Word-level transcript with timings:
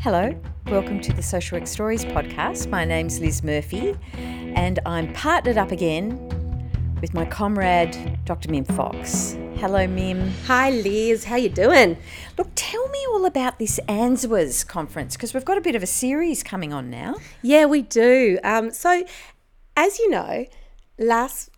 Hello, 0.00 0.32
welcome 0.66 1.00
to 1.00 1.12
the 1.12 1.24
Social 1.24 1.58
Work 1.58 1.66
Stories 1.66 2.04
podcast. 2.04 2.70
My 2.70 2.84
name's 2.84 3.18
Lis 3.18 3.42
Murphy, 3.42 3.96
and 4.14 4.78
I'm 4.86 5.12
partnered 5.12 5.58
up 5.58 5.72
again 5.72 6.16
with 7.00 7.14
my 7.14 7.24
comrade, 7.24 8.16
Dr. 8.24 8.48
Mim 8.48 8.64
Fox. 8.64 9.36
Hello, 9.56 9.88
Mim. 9.88 10.30
Hi, 10.46 10.70
Lis. 10.70 11.24
How 11.24 11.34
you 11.34 11.48
doing? 11.48 11.96
Look, 12.38 12.46
tell 12.54 12.88
me 12.90 13.06
all 13.08 13.24
about 13.24 13.58
this 13.58 13.80
ANZSWWER's 13.88 14.62
conference 14.62 15.16
because 15.16 15.34
we've 15.34 15.44
got 15.44 15.58
a 15.58 15.62
bit 15.62 15.74
of 15.74 15.82
a 15.82 15.86
series 15.86 16.44
coming 16.44 16.72
on 16.72 16.90
now. 16.90 17.16
Yeah, 17.42 17.64
we 17.64 17.82
do. 17.82 18.38
Um, 18.44 18.70
so, 18.70 19.04
as 19.76 19.98
you 19.98 20.10
know, 20.10 20.46
last 20.96 21.50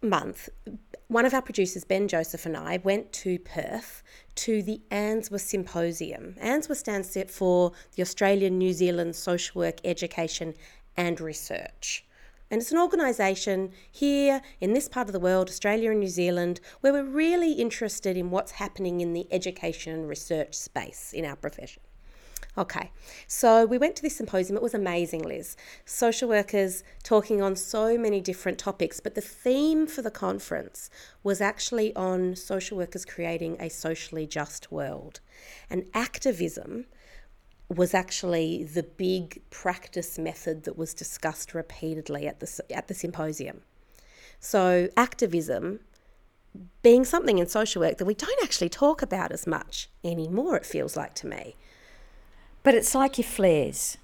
month, 0.00 0.48
one 1.08 1.26
of 1.26 1.34
our 1.34 1.42
producers, 1.42 1.84
Ben 1.84 2.08
Joseph, 2.08 2.46
and 2.46 2.56
I 2.56 2.78
went 2.78 3.12
to 3.12 3.38
Perth 3.38 4.02
to 4.38 4.62
the 4.62 4.80
ANZSWWER 4.92 5.40
Symposium. 5.40 6.36
ANZSWWER 6.40 6.76
stands 6.76 7.18
for 7.28 7.72
the 7.96 8.02
Australian 8.02 8.56
New 8.56 8.72
Zealand 8.72 9.16
Social 9.16 9.58
Work 9.58 9.80
Education 9.84 10.54
and 10.96 11.20
Research. 11.20 12.04
And 12.48 12.60
it's 12.62 12.70
an 12.70 12.78
organisation 12.78 13.72
here 13.90 14.40
in 14.60 14.74
this 14.74 14.88
part 14.88 15.08
of 15.08 15.12
the 15.12 15.18
world, 15.18 15.48
Australia 15.48 15.90
and 15.90 15.98
New 15.98 16.06
Zealand, 16.06 16.60
where 16.82 16.92
we're 16.92 17.02
really 17.02 17.54
interested 17.54 18.16
in 18.16 18.30
what's 18.30 18.52
happening 18.52 19.00
in 19.00 19.12
the 19.12 19.26
education 19.32 19.92
and 19.92 20.08
research 20.08 20.54
space 20.54 21.12
in 21.12 21.24
our 21.24 21.36
profession. 21.36 21.82
Okay, 22.56 22.90
so 23.28 23.64
we 23.66 23.78
went 23.78 23.94
to 23.96 24.02
this 24.02 24.16
symposium. 24.16 24.56
It 24.56 24.62
was 24.62 24.74
amazing, 24.74 25.22
Lis. 25.22 25.56
Social 25.84 26.28
workers 26.28 26.82
talking 27.04 27.40
on 27.40 27.54
so 27.54 27.96
many 27.96 28.20
different 28.20 28.58
topics, 28.58 28.98
but 28.98 29.14
the 29.14 29.20
theme 29.20 29.86
for 29.86 30.02
the 30.02 30.10
conference 30.10 30.90
was 31.22 31.40
actually 31.40 31.94
on 31.94 32.34
social 32.34 32.76
workers 32.76 33.04
creating 33.04 33.56
a 33.60 33.68
socially 33.68 34.26
just 34.26 34.72
world. 34.72 35.20
And 35.70 35.84
activism 35.94 36.86
was 37.68 37.94
actually 37.94 38.64
the 38.64 38.82
big 38.82 39.42
practice 39.50 40.18
method 40.18 40.64
that 40.64 40.76
was 40.76 40.94
discussed 40.94 41.54
repeatedly 41.54 42.26
at 42.26 42.40
the, 42.40 42.64
at 42.74 42.88
the 42.88 42.94
symposium. 42.94 43.60
So, 44.40 44.88
activism 44.96 45.80
being 46.82 47.04
something 47.04 47.38
in 47.38 47.46
social 47.46 47.80
work 47.80 47.98
that 47.98 48.04
we 48.04 48.14
don't 48.14 48.42
actually 48.42 48.68
talk 48.68 49.02
about 49.02 49.32
as 49.32 49.46
much 49.46 49.90
anymore, 50.02 50.56
it 50.56 50.66
feels 50.66 50.96
like 50.96 51.14
to 51.14 51.26
me. 51.26 51.54
But 52.68 52.74
it's 52.74 52.94
like 52.94 53.16
your 53.16 53.24
flares. 53.24 53.96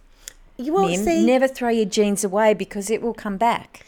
You 0.56 0.72
will 0.72 0.88
Mim. 0.88 1.04
see. 1.04 1.26
Never 1.26 1.46
throw 1.46 1.68
your 1.68 1.84
jeans 1.84 2.24
away 2.24 2.54
because 2.54 2.88
it 2.88 3.02
will 3.02 3.12
come 3.12 3.36
back. 3.36 3.84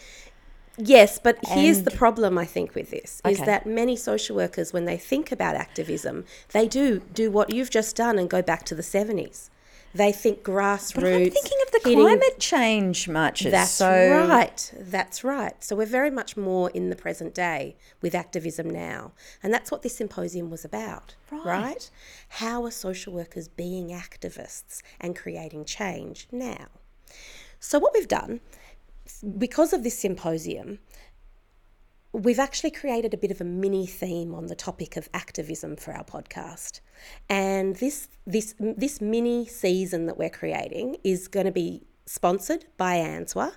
Yes, 0.77 1.19
but 1.19 1.39
here's 1.49 1.85
the 1.85 1.91
problem 1.91 2.37
I 2.37 2.45
think 2.45 2.75
with 2.75 2.91
this 2.91 3.23
is 3.27 3.39
Okay. 3.39 3.47
that 3.47 3.65
many 3.65 3.97
social 3.97 4.37
workers, 4.37 4.75
when 4.75 4.85
they 4.85 4.99
think 4.99 5.33
about 5.33 5.55
activism, 5.55 6.27
they 6.53 6.69
do 6.69 7.01
do 7.15 7.31
what 7.31 7.55
you've 7.55 7.71
just 7.71 7.97
done 7.97 8.19
and 8.19 8.29
go 8.29 8.43
back 8.43 8.67
to 8.67 8.75
the 8.75 8.83
70s. 8.83 9.49
They 9.97 10.13
think 10.13 10.43
grassroots. 10.43 10.95
But 10.95 11.05
I'm 11.05 11.31
thinking 11.31 11.59
of 11.67 11.73
the 11.73 11.81
hitting- 11.85 12.01
climate 12.01 12.39
change 12.39 13.09
marches. 13.09 13.51
That's 13.51 13.71
so 13.71 14.27
right. 14.29 14.73
That's 14.79 15.25
right. 15.25 15.63
So 15.63 15.75
we're 15.77 15.87
very 15.87 16.11
much 16.11 16.37
more 16.37 16.71
in 16.71 16.91
the 16.91 16.97
present 16.97 17.35
day 17.35 17.77
with 18.03 18.15
activism 18.15 18.69
now. 18.69 19.13
And 19.43 19.53
that's 19.55 19.71
what 19.71 19.83
this 19.83 19.97
symposium 19.97 20.51
was 20.51 20.65
about. 20.65 21.15
Right. 21.31 21.91
How 22.29 22.65
are 22.65 22.71
social 22.71 23.13
workers 23.13 23.49
being 23.49 23.89
activists 23.89 24.83
and 25.01 25.17
creating 25.17 25.65
change 25.65 26.29
now? 26.31 26.67
So 27.59 27.79
what 27.79 27.93
we've 27.95 28.09
done, 28.09 28.41
because 29.39 29.73
of 29.73 29.83
this 29.83 29.99
symposium, 29.99 30.79
we've 32.17 32.39
actually 32.39 32.70
created 32.70 33.12
a 33.12 33.17
bit 33.19 33.31
of 33.31 33.42
a 33.42 33.45
mini 33.45 33.86
theme 33.86 34.34
on 34.34 34.47
the 34.47 34.55
topic 34.55 34.97
of 34.97 35.09
activism 35.12 35.77
for 35.77 35.92
our 35.92 36.05
podcast. 36.05 36.81
And 37.28 37.77
this 37.77 38.09
this 38.27 38.55
this 38.59 39.00
mini 39.00 39.47
season 39.47 40.06
that 40.06 40.17
we're 40.17 40.31
creating 40.31 40.97
is 41.05 41.28
going 41.28 41.47
to 41.47 41.53
be 41.53 41.83
sponsored 42.06 42.65
by 42.78 42.97
ANSWA. 42.97 43.53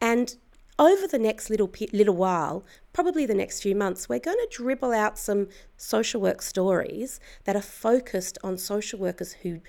And 0.00 0.34
over 0.80 1.06
the 1.06 1.18
next 1.18 1.48
little 1.48 1.70
little 1.92 2.16
while, 2.16 2.64
probably 2.92 3.24
the 3.24 3.34
next 3.34 3.60
few 3.62 3.76
months, 3.76 4.08
we're 4.08 4.18
going 4.18 4.36
to 4.36 4.48
dribble 4.50 4.92
out 4.92 5.16
some 5.16 5.48
social 5.76 6.20
work 6.20 6.42
stories 6.42 7.20
that 7.44 7.54
are 7.54 7.62
focused 7.62 8.36
on 8.42 8.58
social 8.58 8.98
workers 8.98 9.32
who 9.42 9.60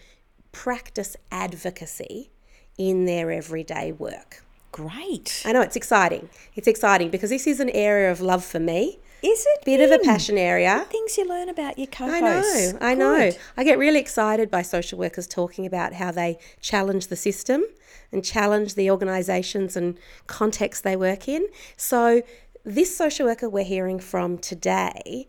practice 0.52 1.16
advocacy 1.32 2.32
in 2.80 3.06
their 3.06 3.30
everyday 3.30 3.92
work. 3.92 4.43
Great. 4.74 5.42
I 5.46 5.54
know 5.54 5.62
it's 5.62 5.78
exciting. 5.78 6.28
It's 6.56 6.68
exciting 6.68 7.10
because 7.10 7.30
this 7.30 7.48
is 7.48 7.62
an 7.62 7.70
area 7.70 8.12
of 8.12 8.20
love 8.20 8.44
for 8.44 8.60
me. 8.60 9.00
Is 9.24 9.46
it 9.48 9.64
Bit 9.64 9.80
of 9.80 9.92
a 9.92 10.04
passion 10.04 10.38
area. 10.38 10.86
Things 10.90 11.18
you 11.18 11.26
learn 11.26 11.48
about 11.48 11.78
your 11.78 11.88
co-hosts. 11.88 12.74
know, 12.74 12.80
I 12.82 12.94
know. 12.94 13.32
I 13.56 13.64
get 13.64 13.78
really 13.78 14.00
excited 14.00 14.52
by 14.52 14.64
social 14.64 15.00
workers 15.00 15.28
talking 15.28 15.66
about 15.66 15.94
how 15.94 16.12
they 16.12 16.38
challenge 16.60 17.08
the 17.08 17.16
system 17.16 17.64
and 18.12 18.26
challenge 18.26 18.76
the 18.76 18.92
organisations 18.92 19.78
and 19.78 19.98
contexts 20.28 20.82
they 20.82 20.98
work 20.98 21.30
in. 21.30 21.48
So, 21.78 22.22
this 22.66 22.96
social 22.96 23.28
worker 23.28 23.50
we're 23.50 23.64
hearing 23.64 24.00
from 24.00 24.38
today 24.38 25.28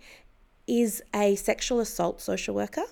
is 0.67 1.03
a 1.15 1.37
sexual 1.37 1.79
assault 1.79 2.21
social 2.21 2.55
worker. 2.55 2.85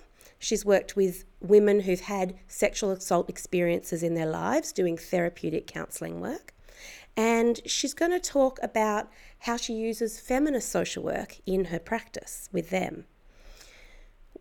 She's 0.43 0.65
worked 0.65 0.97
with 0.97 1.23
women 1.39 1.79
who've 1.79 2.01
had 2.01 2.35
sexual 2.49 2.91
assault 2.91 3.29
experiences 3.29 4.03
in 4.03 4.13
their 4.13 4.25
lives 4.25 4.73
doing 4.73 4.97
therapeutic 4.97 5.67
counselling 5.67 6.19
work. 6.19 6.53
And 7.15 7.61
she's 7.65 7.93
going 7.93 8.11
to 8.11 8.19
talk 8.19 8.59
about 8.61 9.09
how 9.39 9.55
she 9.55 9.71
uses 9.71 10.19
feminist 10.19 10.67
social 10.67 11.01
work 11.01 11.37
in 11.45 11.65
her 11.65 11.79
practice 11.79 12.49
with 12.51 12.71
them. 12.71 13.05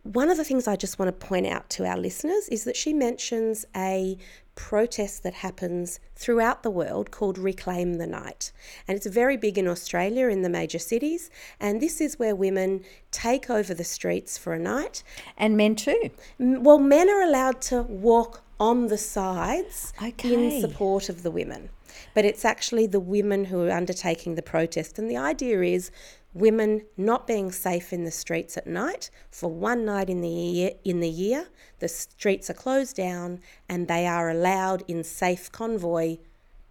One 0.03 0.29
of 0.29 0.39
the 0.39 0.45
things 0.45 0.67
I 0.67 0.75
just 0.75 0.99
want 0.99 1.09
to 1.09 1.27
point 1.27 1.47
out 1.47 1.71
to 1.71 1.87
our 1.87 1.97
listeners 1.97 2.49
is 2.49 2.65
that 2.65 2.77
she 2.77 2.93
mentions 2.93 3.65
a 3.77 4.19
protest 4.55 5.23
that 5.23 5.35
happens 5.35 5.99
throughout 6.15 6.63
the 6.63 6.71
world 6.71 7.11
called 7.11 7.39
Reclaim 7.39 7.95
the 7.95 8.07
Night. 8.07 8.53
And 8.87 8.97
it's 8.97 9.07
very 9.07 9.37
big 9.37 9.57
in 9.59 9.67
Australia 9.67 10.29
in 10.29 10.43
the 10.43 10.49
major 10.49 10.79
cities. 10.79 11.31
And 11.59 11.81
this 11.81 12.01
is 12.01 12.19
where 12.19 12.35
women 12.35 12.85
take 13.11 13.49
over 13.49 13.75
the 13.75 13.85
streets 13.85 14.37
for 14.37 14.53
a 14.53 14.59
night. 14.59 15.03
And 15.37 15.57
men 15.57 15.77
too. 15.77 16.11
Well, 16.39 16.79
men 16.79 17.09
are 17.09 17.23
allowed 17.23 17.61
to 17.63 17.83
walk 17.83 18.43
on 18.61 18.87
the 18.89 18.99
sides 18.99 19.93
Okay. 20.03 20.35
in 20.35 20.61
support 20.61 21.09
of 21.09 21.23
the 21.23 21.31
women. 21.31 21.71
But 22.15 22.25
it's 22.25 22.45
actually 22.45 22.87
the 22.87 23.01
women 23.01 23.47
who 23.47 23.63
are 23.67 23.71
undertaking 23.71 24.35
the 24.35 24.43
protest. 24.43 24.99
And 24.99 25.11
the 25.11 25.17
idea 25.17 25.63
is 25.63 25.91
women 26.35 26.83
not 26.97 27.27
being 27.27 27.53
safe 27.53 27.93
in 27.93 28.05
the 28.05 28.11
streets 28.11 28.57
at 28.57 28.67
night 28.67 29.11
for 29.31 29.51
one 29.51 29.85
night 29.85 30.09
in 30.09 30.21
the 30.21 30.29
year 30.29 30.71
in 30.85 31.01
the 31.01 31.09
year 31.09 31.49
the 31.81 31.89
streets 31.89 32.49
are 32.49 32.55
closed 32.55 32.97
down 32.97 33.41
and 33.69 33.89
they 33.89 34.07
are 34.07 34.31
allowed 34.31 34.83
in 34.89 35.05
safe 35.05 35.51
convoy 35.53 36.17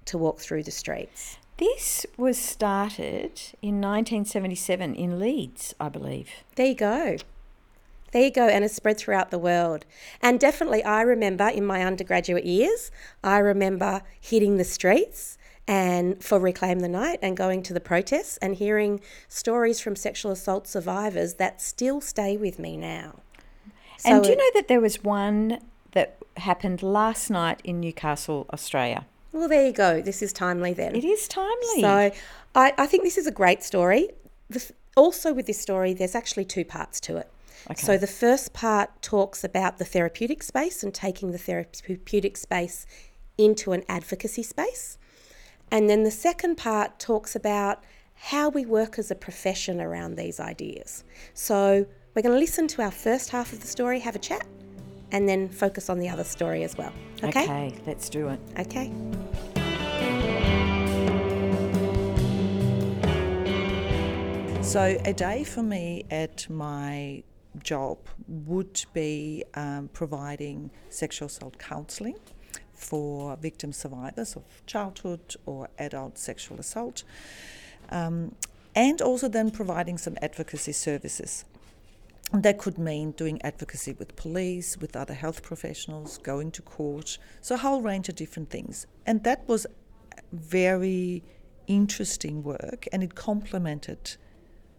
to 0.05 0.17
walk 0.17 0.39
through 0.39 0.63
the 0.63 0.71
streets 0.71 1.37
This 1.61 2.07
was 2.17 2.39
started 2.39 3.39
in 3.61 3.79
1977 3.79 4.95
in 4.95 5.19
Leeds, 5.19 5.75
I 5.79 5.89
believe. 5.89 6.29
There 6.55 6.65
you 6.65 6.73
go. 6.73 7.17
There 8.11 8.23
you 8.23 8.31
go, 8.31 8.47
and 8.47 8.65
it's 8.65 8.73
spread 8.73 8.97
throughout 8.97 9.29
the 9.29 9.37
world. 9.37 9.85
And 10.23 10.39
definitely, 10.39 10.83
I 10.83 11.01
remember 11.01 11.47
in 11.47 11.65
my 11.65 11.83
undergraduate 11.83 12.45
years, 12.45 12.89
I 13.23 13.37
remember 13.37 14.01
hitting 14.19 14.57
the 14.57 14.63
streets 14.63 15.37
and 15.67 16.23
for 16.23 16.39
Reclaim 16.39 16.79
the 16.79 16.89
Night 16.89 17.19
and 17.21 17.37
going 17.37 17.63
to 17.63 17.73
the 17.73 17.79
protests 17.79 18.37
and 18.37 18.55
hearing 18.55 18.99
stories 19.27 19.79
from 19.79 19.95
sexual 19.95 20.31
assault 20.31 20.67
survivors 20.67 21.35
that 21.35 21.61
still 21.61 22.01
stay 22.01 22.37
with 22.37 22.59
me 22.59 22.77
now. 22.77 23.19
and 24.03 24.23
do 24.23 24.29
you 24.29 24.35
know 24.35 24.51
that 24.55 24.67
there 24.67 24.81
was 24.81 25.03
one 25.03 25.59
that 25.91 26.17
happened 26.37 26.81
last 26.81 27.29
night 27.29 27.61
in 27.63 27.79
Newcastle, 27.79 28.45
Australia? 28.51 29.05
Well, 29.31 29.47
there 29.47 29.65
you 29.65 29.71
go. 29.71 30.01
This 30.01 30.21
is 30.21 30.33
timely 30.33 30.73
then. 30.73 30.95
It 30.95 31.05
is 31.05 31.27
timely. 31.27 31.81
So 31.81 32.11
I, 32.55 32.73
I 32.77 32.85
think 32.85 33.03
this 33.03 33.17
is 33.17 33.27
a 33.27 33.31
great 33.31 33.63
story. 33.63 34.09
The, 34.49 34.71
also, 34.97 35.33
with 35.33 35.45
this 35.45 35.59
story, 35.59 35.93
there's 35.93 36.15
actually 36.15 36.45
two 36.45 36.65
parts 36.65 36.99
to 37.01 37.17
it. 37.17 37.29
Okay. 37.69 37.81
So 37.81 37.97
the 37.97 38.07
first 38.07 38.53
part 38.53 39.01
talks 39.01 39.43
about 39.43 39.77
the 39.77 39.85
therapeutic 39.85 40.43
space 40.43 40.83
and 40.83 40.93
taking 40.93 41.31
the 41.31 41.37
therapeutic 41.37 42.35
space 42.35 42.85
into 43.37 43.71
an 43.71 43.83
advocacy 43.87 44.43
space. 44.43 44.97
And 45.71 45.89
then 45.89 46.03
the 46.03 46.11
second 46.11 46.57
part 46.57 46.99
talks 46.99 47.35
about 47.35 47.83
how 48.15 48.49
we 48.49 48.65
work 48.65 48.99
as 48.99 49.09
a 49.09 49.15
profession 49.15 49.79
around 49.79 50.15
these 50.15 50.39
ideas. 50.39 51.05
So 51.33 51.87
we're 52.13 52.21
going 52.21 52.35
to 52.35 52.39
listen 52.39 52.67
to 52.69 52.81
our 52.81 52.91
first 52.91 53.29
half 53.29 53.53
of 53.53 53.61
the 53.61 53.67
story, 53.67 53.99
have 53.99 54.15
a 54.15 54.19
chat, 54.19 54.45
and 55.11 55.27
then 55.27 55.47
focus 55.47 55.89
on 55.89 55.97
the 55.97 56.09
other 56.09 56.25
story 56.25 56.63
as 56.63 56.77
well. 56.77 56.91
Okay? 57.23 57.43
okay, 57.43 57.73
let's 57.87 58.09
do 58.09 58.27
it. 58.27 58.39
Okay. 58.59 58.91
So, 64.61 64.97
a 65.03 65.13
day 65.13 65.43
for 65.43 65.63
me 65.63 66.05
at 66.11 66.49
my 66.49 67.23
job 67.63 67.97
would 68.27 68.85
be 68.93 69.43
um, 69.55 69.89
providing 69.91 70.71
sexual 70.89 71.25
assault 71.25 71.57
counselling 71.57 72.15
for 72.81 73.35
victim 73.37 73.71
survivors 73.71 74.35
of 74.35 74.43
childhood 74.65 75.35
or 75.45 75.69
adult 75.77 76.17
sexual 76.17 76.59
assault, 76.59 77.03
um, 77.89 78.35
and 78.75 79.01
also 79.01 79.27
then 79.27 79.51
providing 79.51 79.97
some 79.97 80.17
advocacy 80.21 80.71
services. 80.71 81.45
that 82.33 82.57
could 82.57 82.77
mean 82.77 83.11
doing 83.11 83.41
advocacy 83.41 83.91
with 83.99 84.15
police, 84.15 84.77
with 84.77 84.95
other 84.95 85.13
health 85.13 85.43
professionals, 85.43 86.17
going 86.17 86.49
to 86.49 86.61
court, 86.61 87.17
so 87.41 87.55
a 87.55 87.57
whole 87.57 87.81
range 87.81 88.07
of 88.07 88.15
different 88.15 88.49
things. 88.49 88.87
And 89.05 89.21
that 89.25 89.45
was 89.49 89.67
very 90.31 91.23
interesting 91.67 92.41
work 92.41 92.87
and 92.91 93.03
it 93.03 93.15
complemented 93.15 94.15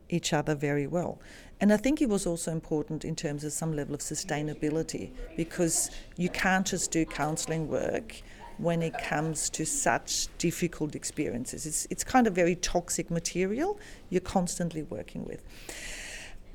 each 0.08 0.32
other 0.32 0.54
very 0.54 0.87
well. 0.87 1.20
And 1.62 1.73
I 1.73 1.76
think 1.76 2.03
it 2.03 2.09
was 2.09 2.26
also 2.26 2.50
important 2.50 3.05
in 3.05 3.14
terms 3.14 3.44
of 3.44 3.53
some 3.53 3.73
level 3.73 3.94
of 3.94 4.00
sustainability 4.00 5.12
because 5.37 5.93
you 6.17 6.29
can't 6.29 6.67
just 6.67 6.91
do 6.91 7.05
counselling 7.05 7.69
work 7.69 8.20
when 8.59 8.82
it 8.82 8.99
comes 8.99 9.49
to 9.50 9.64
such 9.64 10.26
difficult 10.38 10.97
experiences. 10.97 11.64
It's, 11.64 11.87
it's 11.88 12.03
kind 12.03 12.26
of 12.26 12.35
very 12.35 12.56
toxic 12.56 13.12
material 13.12 13.79
you're 14.11 14.20
constantly 14.20 14.82
working 14.82 15.25
with. 15.25 15.41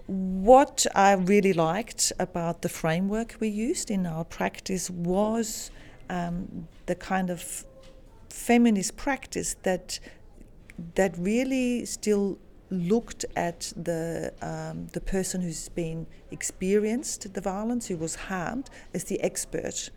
What 0.07 0.85
I 0.93 1.13
really 1.13 1.53
liked 1.53 2.11
about 2.19 2.61
the 2.61 2.69
framework 2.69 3.37
we 3.39 3.47
used 3.47 3.89
in 3.89 4.05
our 4.05 4.25
practice 4.25 4.89
was 4.89 5.71
um, 6.09 6.67
the 6.85 6.95
kind 6.95 7.29
of 7.29 7.63
feminist 8.29 8.97
practice 8.97 9.55
that 9.63 10.01
that 10.95 11.17
really 11.17 11.85
still 11.85 12.37
looked 12.69 13.25
at 13.35 13.71
the 13.75 14.33
um, 14.41 14.87
the 14.93 15.01
person 15.01 15.41
who's 15.41 15.69
been 15.69 16.07
experienced 16.31 17.33
the 17.33 17.41
violence, 17.41 17.87
who 17.87 17.97
was 17.97 18.15
harmed, 18.15 18.69
as 18.93 19.05
the 19.05 19.21
expert 19.21 19.89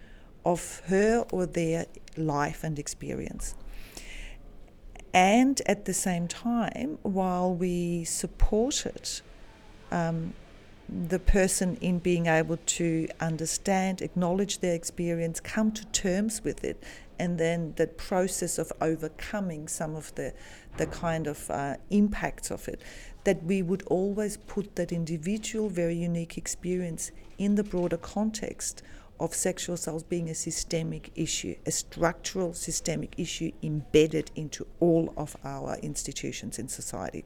of 0.44 0.82
her 0.86 1.24
or 1.32 1.46
their 1.46 1.86
life 2.16 2.64
and 2.64 2.78
experience. 2.78 3.54
And 5.12 5.60
at 5.66 5.84
the 5.86 5.94
same 5.94 6.28
time, 6.28 6.98
while 7.02 7.52
we 7.52 8.04
supported 8.04 9.10
um, 9.90 10.34
the 10.88 11.18
person 11.18 11.76
in 11.80 11.98
being 11.98 12.26
able 12.26 12.58
to 12.58 13.08
understand, 13.20 14.02
acknowledge 14.02 14.60
their 14.60 14.74
experience, 14.74 15.40
come 15.40 15.72
to 15.72 15.84
terms 15.86 16.42
with 16.44 16.64
it, 16.64 16.82
and 17.18 17.38
then 17.38 17.74
the 17.76 17.86
process 17.86 18.58
of 18.58 18.72
overcoming 18.80 19.68
some 19.68 19.94
of 19.94 20.14
the, 20.14 20.32
the 20.80 20.86
kind 20.86 21.26
of 21.26 21.50
uh, 21.50 21.76
impacts 21.90 22.50
of 22.50 22.66
it, 22.66 22.80
that 23.24 23.42
we 23.44 23.60
would 23.62 23.82
always 23.88 24.38
put 24.38 24.76
that 24.76 24.90
individual, 24.90 25.68
very 25.68 25.94
unique 25.94 26.38
experience 26.38 27.12
in 27.36 27.54
the 27.54 27.62
broader 27.62 27.98
context 27.98 28.82
of 29.20 29.34
sexual 29.34 29.74
assault 29.74 30.08
being 30.08 30.30
a 30.30 30.34
systemic 30.34 31.12
issue, 31.14 31.54
a 31.66 31.70
structural 31.70 32.54
systemic 32.54 33.14
issue 33.18 33.52
embedded 33.62 34.30
into 34.34 34.66
all 34.80 35.12
of 35.18 35.36
our 35.44 35.76
institutions 35.82 36.58
in 36.58 36.66
society. 36.66 37.24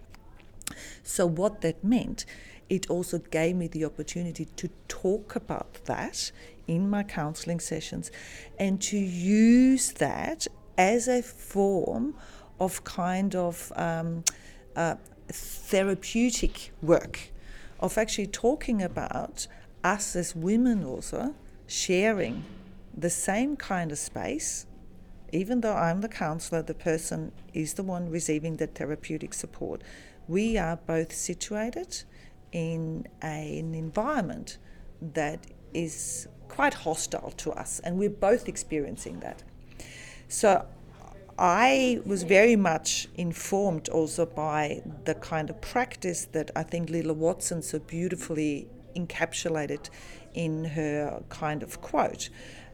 So, 1.04 1.24
what 1.24 1.60
that 1.60 1.84
meant, 1.84 2.24
it 2.68 2.90
also 2.90 3.18
gave 3.18 3.54
me 3.54 3.68
the 3.68 3.84
opportunity 3.84 4.46
to 4.56 4.68
talk 4.88 5.36
about 5.36 5.84
that 5.84 6.32
in 6.66 6.90
my 6.90 7.04
counseling 7.04 7.60
sessions 7.60 8.10
and 8.58 8.82
to 8.82 8.98
use 8.98 9.92
that 9.92 10.48
as 10.76 11.06
a 11.06 11.22
form 11.22 12.14
of 12.58 12.84
kind 12.84 13.34
of 13.34 13.72
um, 13.76 14.24
uh, 14.76 14.96
therapeutic 15.28 16.72
work, 16.82 17.30
of 17.80 17.98
actually 17.98 18.26
talking 18.26 18.82
about 18.82 19.46
us 19.82 20.16
as 20.16 20.34
women 20.34 20.84
also 20.84 21.34
sharing 21.66 22.44
the 22.96 23.10
same 23.10 23.56
kind 23.56 23.90
of 23.92 23.98
space, 23.98 24.66
even 25.32 25.60
though 25.60 25.74
I'm 25.74 26.00
the 26.00 26.08
counselor, 26.08 26.62
the 26.62 26.74
person 26.74 27.32
is 27.52 27.74
the 27.74 27.82
one 27.82 28.08
receiving 28.08 28.56
the 28.56 28.66
therapeutic 28.68 29.34
support. 29.34 29.82
We 30.28 30.56
are 30.58 30.76
both 30.76 31.12
situated 31.12 32.04
in 32.52 33.06
a, 33.22 33.58
an 33.58 33.74
environment 33.74 34.58
that 35.00 35.46
is 35.74 36.28
quite 36.48 36.74
hostile 36.74 37.32
to 37.38 37.50
us, 37.52 37.80
and 37.80 37.98
we're 37.98 38.10
both 38.10 38.48
experiencing 38.48 39.20
that. 39.20 39.42
So 40.28 40.66
I 41.38 42.00
was 42.06 42.22
very 42.22 42.56
much 42.56 43.08
informed 43.16 43.88
also 43.88 44.24
by 44.24 44.82
the 45.04 45.14
kind 45.14 45.50
of 45.50 45.60
practice 45.60 46.26
that 46.32 46.50
I 46.54 46.62
think 46.62 46.90
Lilla 46.90 47.12
Watson 47.12 47.62
so 47.62 47.80
beautifully 47.80 48.68
encapsulated 48.94 49.90
in 50.34 50.64
her 50.64 51.22
kind 51.28 51.62
of 51.62 51.80
quote. 51.80 52.28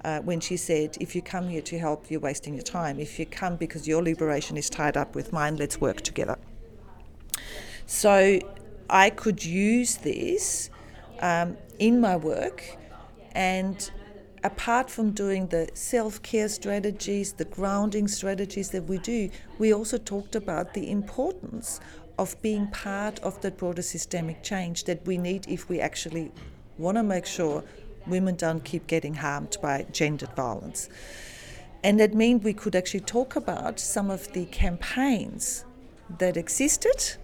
Uh, 0.05 0.21
when 0.21 0.41
she 0.41 0.57
said, 0.57 0.97
If 1.01 1.15
you 1.15 1.23
come 1.23 1.49
here 1.49 1.63
to 1.63 1.79
help, 1.79 2.11
you're 2.11 2.21
wasting 2.21 2.55
your 2.55 2.63
time. 2.63 2.99
If 2.99 3.19
you 3.19 3.27
come 3.27 3.57
because 3.57 3.87
your 3.87 4.03
liberation 4.03 4.57
is 4.57 4.71
tied 4.71 4.97
up 4.97 5.15
with 5.15 5.33
mine, 5.33 5.57
let's 5.57 5.81
work 5.81 6.01
together. 6.01 6.39
So 7.87 8.41
I 8.89 9.11
could 9.11 9.45
use 9.45 9.97
this 9.97 10.71
um, 11.21 11.57
in 11.79 12.01
my 12.01 12.17
work, 12.17 12.65
and 13.33 13.91
apart 14.43 14.91
from 14.91 15.11
doing 15.11 15.47
the 15.49 15.69
self 15.75 16.23
care 16.23 16.49
strategies, 16.49 17.33
the 17.33 17.45
grounding 17.45 18.09
strategies 18.09 18.71
that 18.71 18.85
we 18.85 18.99
do, 18.99 19.31
we 19.59 19.73
also 19.73 19.99
talked 19.99 20.35
about 20.35 20.75
the 20.75 20.91
importance 20.91 21.81
of 22.19 22.41
being 22.43 22.67
part 22.69 23.19
of 23.21 23.41
that 23.41 23.57
broader 23.57 23.83
systemic 23.83 24.43
change 24.43 24.85
that 24.85 25.05
we 25.07 25.17
need 25.17 25.47
if 25.49 25.69
we 25.69 25.81
actually 25.81 26.31
want 26.79 26.97
to 26.97 27.03
make 27.03 27.27
sure 27.27 27.65
women 28.07 28.35
don't 28.35 28.65
keep 28.65 28.87
getting 28.87 29.15
harmed 29.15 29.57
by 29.63 29.87
gendered 29.93 30.35
violence. 30.35 30.89
And 31.83 31.99
that 31.99 32.15
meant 32.15 32.45
we 32.45 32.53
could 32.53 32.77
actually 32.77 33.01
talk 33.01 33.37
about 33.37 33.81
some 33.81 34.11
of 34.11 34.31
the 34.33 34.45
campaigns 34.47 35.65
that 36.19 36.37
existed 36.37 37.17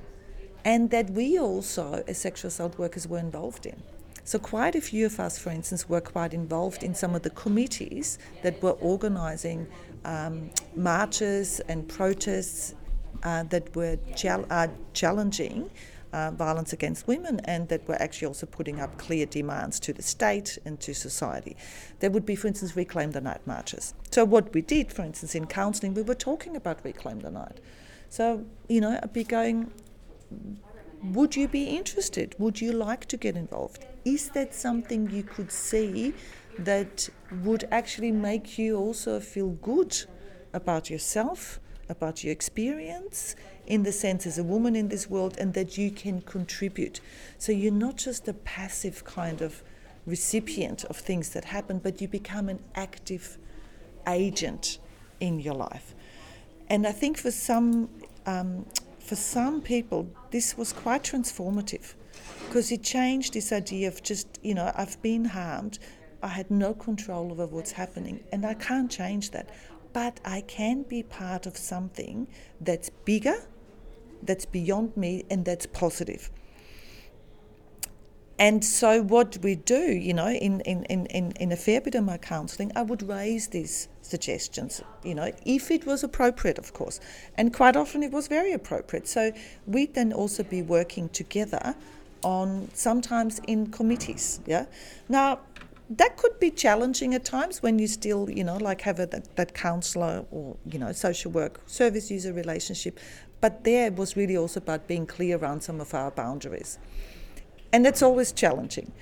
and 0.65 0.91
that 0.91 1.11
we 1.11 1.39
also, 1.39 2.03
as 2.09 2.19
sexual 2.19 2.49
assault 2.49 2.79
workers, 2.79 3.07
were 3.07 3.19
involved 3.19 3.67
in. 3.67 3.83
So, 4.26 4.40
quite 4.40 4.75
a 4.75 4.81
few 4.81 5.06
of 5.06 5.20
us, 5.20 5.38
for 5.38 5.50
instance, 5.50 5.88
were 5.88 6.00
quite 6.00 6.34
involved 6.34 6.82
in 6.82 6.96
some 6.96 7.14
of 7.14 7.23
the 7.23 7.31
committees 7.31 8.19
that 8.43 8.61
were 8.61 8.73
organising 8.73 9.69
um, 10.05 10.50
marches 10.75 11.61
and 11.69 11.87
protests 11.88 12.75
uh, 13.23 13.44
that 13.44 13.76
were 13.76 13.96
chal- 14.17 14.44
uh, 14.50 14.67
challenging 14.94 15.70
uh, 16.12 16.32
violence 16.32 16.73
against 16.73 17.06
women 17.06 17.38
and 17.44 17.69
that 17.69 17.87
were 17.87 18.02
actually 18.02 18.26
also 18.26 18.46
putting 18.46 18.81
up 18.81 18.99
clear 18.99 19.26
demands 19.26 19.78
to 19.78 19.93
the 19.93 20.02
state 20.02 20.58
and 20.64 20.81
to 20.81 20.93
society. 20.93 21.56
There 22.00 22.11
would 22.11 22.26
be, 22.26 22.34
for 22.34 22.49
instance, 22.49 22.75
Reclaim 22.75 23.12
the 23.12 23.20
Night 23.20 23.46
marches. 23.46 23.94
So, 24.11 24.25
what 24.25 24.52
we 24.52 24.61
did, 24.61 24.93
for 24.93 25.02
instance, 25.02 25.37
in 25.37 25.46
counselling, 25.46 25.94
we 25.94 26.02
were 26.02 26.17
talking 26.17 26.56
about 26.56 26.81
Reclaim 26.82 27.20
the 27.20 27.31
Night. 27.31 27.61
So, 28.08 28.44
you 28.69 28.81
know, 28.81 28.99
I'd 29.00 29.12
be 29.12 29.23
going, 29.23 29.70
would 31.12 31.37
you 31.37 31.49
be 31.49 31.64
interested? 31.64 32.35
Would 32.38 32.61
you 32.61 32.73
like 32.73 33.06
to 33.06 33.17
get 33.17 33.37
involved? 33.37 33.85
Is 34.05 34.31
that 34.31 34.55
something 34.55 35.11
you 35.11 35.23
could 35.23 35.52
see 35.52 36.14
that 36.59 37.09
would 37.42 37.69
actually 37.71 38.12
make 38.12 38.59
you 38.59 38.76
also 38.76 39.21
feel 39.21 39.50
good 39.50 39.97
about 40.52 40.88
yourself, 40.90 41.61
about 41.88 42.25
your 42.25 42.33
experience, 42.33 43.37
in 43.66 43.83
the 43.83 43.92
sense 43.92 44.26
as 44.26 44.38
a 44.38 44.45
woman 44.45 44.75
in 44.76 44.88
this 44.88 45.11
world 45.11 45.37
and 45.38 45.54
that 45.54 45.76
you 45.76 45.90
can 45.90 46.21
contribute. 46.23 47.00
So 47.38 47.52
you're 47.52 47.73
not 47.73 47.97
just 47.97 48.26
a 48.28 48.33
passive 48.33 49.04
kind 49.04 49.42
of 49.42 49.62
recipient 50.07 50.85
of 50.85 50.97
things 50.97 51.31
that 51.31 51.47
happen, 51.47 51.78
but 51.78 52.00
you 52.00 52.09
become 52.09 52.49
an 52.49 52.61
active 52.75 53.38
agent 54.07 54.78
in 55.21 55.40
your 55.40 55.54
life. 55.54 55.95
And 56.69 56.87
I 56.87 56.92
think 56.92 57.19
for 57.19 57.31
some, 57.31 57.88
um, 58.25 58.66
for 59.07 59.15
some 59.17 59.63
people, 59.63 60.09
this 60.33 60.59
was 60.59 60.73
quite 60.73 61.05
transformative 61.05 61.95
because 62.49 62.73
it 62.73 62.83
changed 62.83 63.35
this 63.35 63.53
idea 63.53 63.87
of 63.87 64.03
just, 64.03 64.27
you 64.43 64.55
know, 64.55 64.73
I've 64.75 65.01
been 65.01 65.25
harmed, 65.25 65.79
I 66.23 66.29
had 66.29 66.51
no 66.51 66.75
control 66.75 67.31
over 67.31 67.47
what's 67.47 67.73
happening, 67.73 68.25
and 68.33 68.45
I 68.45 68.55
can't 68.55 68.91
change 68.91 69.31
that. 69.31 69.51
But 69.93 70.19
I 70.25 70.41
can 70.41 70.83
be 70.83 71.05
part 71.05 71.47
of 71.47 71.57
something 71.57 72.27
that's 72.61 72.91
bigger 72.91 73.47
that's 74.23 74.45
beyond 74.45 74.97
me 74.97 75.25
and 75.31 75.45
that's 75.45 75.67
positive. 75.67 76.31
And 78.38 78.62
so, 78.62 79.02
what 79.02 79.38
we 79.43 79.55
do, 79.55 79.93
you 79.93 80.12
know, 80.12 80.28
in, 80.28 80.61
in, 80.61 80.85
in, 80.85 81.33
in 81.33 81.52
a 81.52 81.57
fair 81.57 81.81
bit 81.81 81.95
of 81.95 82.05
my 82.05 82.19
counselling, 82.19 82.71
I 82.76 82.83
would 82.83 83.02
raise 83.02 83.49
these 83.49 83.88
suggestions, 84.02 84.83
you 85.02 85.14
know, 85.14 85.33
if 85.47 85.71
it 85.71 85.87
was 85.87 86.05
appropriate, 86.05 86.59
of 86.59 86.75
course. 86.75 87.00
And 87.38 87.55
quite 87.55 87.76
often 87.76 88.02
it 88.02 88.12
was 88.12 88.28
very 88.28 88.52
appropriate. 88.52 89.09
So, 89.09 89.33
we'd 89.66 89.95
then 89.95 90.12
also 90.12 90.43
be 90.43 90.61
working 90.61 91.09
together 91.09 91.75
on 92.23 92.69
sometimes 92.75 93.40
in 93.47 93.69
committees, 93.69 94.40
yeah. 94.45 94.66
Now, 95.09 95.40
that 95.88 96.16
could 96.16 96.38
be 96.40 96.50
challenging 96.50 97.14
at 97.14 97.25
times 97.25 97.62
when 97.62 97.78
you 97.78 97.87
still, 97.87 98.28
you 98.28 98.45
know, 98.45 98.57
like 98.57 98.81
have 98.83 98.99
a, 98.99 99.07
that, 99.07 99.37
that 99.37 99.55
counsellor 99.55 100.25
or, 100.31 100.57
you 100.71 100.78
know, 100.78 100.93
social 100.93 101.31
work 101.31 101.61
service 101.66 102.11
user 102.11 102.33
relationship. 102.33 102.99
But 103.40 103.64
there 103.64 103.93
was 103.93 104.16
really 104.16 104.37
also 104.37 104.61
about 104.61 104.88
being 104.88 105.07
clear 105.07 105.38
around 105.38 105.62
some 105.62 105.81
of 105.81 105.95
our 105.95 106.11
boundaries. 106.11 106.78
And 107.73 107.85
that's 107.85 108.02
always 108.02 108.32
challenging. 108.32 108.92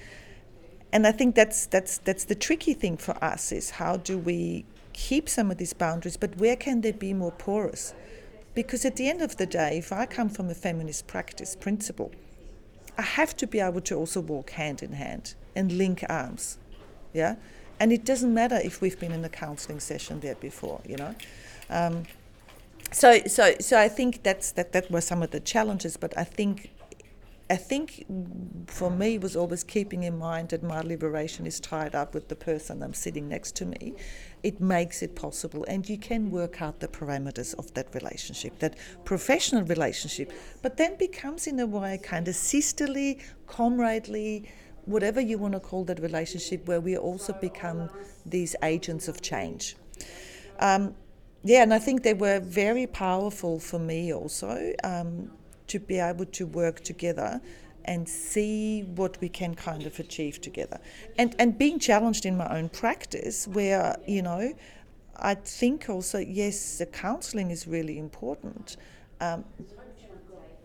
And 0.92 1.06
I 1.06 1.12
think 1.12 1.34
that's 1.34 1.66
that's 1.66 1.98
that's 1.98 2.24
the 2.24 2.34
tricky 2.34 2.72
thing 2.72 2.96
for 2.96 3.22
us 3.22 3.50
is 3.50 3.70
how 3.70 3.96
do 3.96 4.16
we 4.16 4.64
keep 4.92 5.28
some 5.28 5.50
of 5.50 5.58
these 5.58 5.72
boundaries, 5.72 6.16
but 6.16 6.36
where 6.36 6.56
can 6.56 6.80
they 6.80 6.92
be 6.92 7.12
more 7.12 7.32
porous? 7.32 7.94
Because 8.54 8.84
at 8.84 8.96
the 8.96 9.08
end 9.08 9.20
of 9.20 9.36
the 9.36 9.46
day, 9.46 9.78
if 9.78 9.92
I 9.92 10.06
come 10.06 10.28
from 10.28 10.48
a 10.48 10.54
feminist 10.54 11.06
practice 11.08 11.56
principle, 11.56 12.12
I 12.96 13.02
have 13.02 13.36
to 13.38 13.46
be 13.46 13.58
able 13.58 13.80
to 13.82 13.96
also 13.96 14.20
walk 14.20 14.50
hand 14.50 14.82
in 14.82 14.92
hand 14.92 15.34
and 15.56 15.72
link 15.72 16.04
arms. 16.08 16.58
Yeah? 17.12 17.36
And 17.80 17.92
it 17.92 18.04
doesn't 18.04 18.32
matter 18.32 18.60
if 18.62 18.80
we've 18.80 18.98
been 18.98 19.10
in 19.10 19.24
a 19.24 19.28
counseling 19.28 19.80
session 19.80 20.20
there 20.20 20.36
before, 20.36 20.80
you 20.88 20.96
know. 20.96 21.14
Um, 21.68 22.04
so, 22.92 23.18
so, 23.26 23.54
so 23.60 23.78
I 23.78 23.88
think 23.88 24.22
that's 24.22 24.52
that. 24.52 24.72
That 24.72 24.88
were 24.90 25.00
some 25.00 25.22
of 25.24 25.32
the 25.32 25.40
challenges, 25.40 25.96
but 25.96 26.16
I 26.16 26.22
think 26.22 26.70
I 27.50 27.56
think 27.56 28.06
for 28.68 28.90
me 28.90 29.18
was 29.18 29.36
always 29.36 29.64
keeping 29.64 30.02
in 30.02 30.16
mind 30.16 30.48
that 30.48 30.62
my 30.62 30.80
liberation 30.80 31.46
is 31.46 31.60
tied 31.60 31.94
up 31.94 32.14
with 32.14 32.28
the 32.28 32.36
person 32.36 32.82
I'm 32.82 32.94
sitting 32.94 33.28
next 33.28 33.54
to 33.56 33.66
me. 33.66 33.94
It 34.42 34.60
makes 34.60 35.02
it 35.02 35.14
possible, 35.14 35.62
and 35.68 35.86
you 35.86 35.98
can 35.98 36.30
work 36.30 36.62
out 36.62 36.80
the 36.80 36.88
parameters 36.88 37.54
of 37.58 37.74
that 37.74 37.94
relationship, 37.94 38.58
that 38.60 38.76
professional 39.04 39.62
relationship, 39.64 40.32
but 40.62 40.78
then 40.78 40.96
becomes 40.96 41.46
in 41.46 41.60
a 41.60 41.66
way 41.66 41.98
kind 42.02 42.28
of 42.28 42.34
sisterly, 42.34 43.18
comradely, 43.46 44.48
whatever 44.86 45.20
you 45.20 45.36
want 45.36 45.52
to 45.52 45.60
call 45.60 45.84
that 45.84 46.00
relationship, 46.00 46.66
where 46.66 46.80
we 46.80 46.96
also 46.96 47.34
become 47.34 47.90
these 48.24 48.56
agents 48.62 49.06
of 49.06 49.20
change. 49.20 49.76
Um, 50.60 50.94
yeah, 51.42 51.62
and 51.62 51.74
I 51.74 51.78
think 51.78 52.04
they 52.04 52.14
were 52.14 52.40
very 52.40 52.86
powerful 52.86 53.58
for 53.58 53.78
me 53.78 54.14
also. 54.14 54.72
Um, 54.82 55.30
to 55.68 55.78
be 55.78 55.98
able 55.98 56.26
to 56.26 56.46
work 56.46 56.80
together 56.80 57.40
and 57.84 58.08
see 58.08 58.82
what 58.82 59.20
we 59.20 59.28
can 59.28 59.54
kind 59.54 59.84
of 59.84 59.98
achieve 59.98 60.40
together. 60.40 60.80
And 61.18 61.34
and 61.38 61.58
being 61.58 61.78
challenged 61.78 62.24
in 62.26 62.36
my 62.36 62.48
own 62.56 62.68
practice 62.68 63.46
where, 63.48 63.96
you 64.06 64.22
know, 64.22 64.54
I 65.16 65.34
think 65.34 65.88
also, 65.88 66.18
yes, 66.18 66.78
the 66.78 66.86
counselling 66.86 67.50
is 67.50 67.66
really 67.66 67.98
important. 67.98 68.76
Um, 69.20 69.44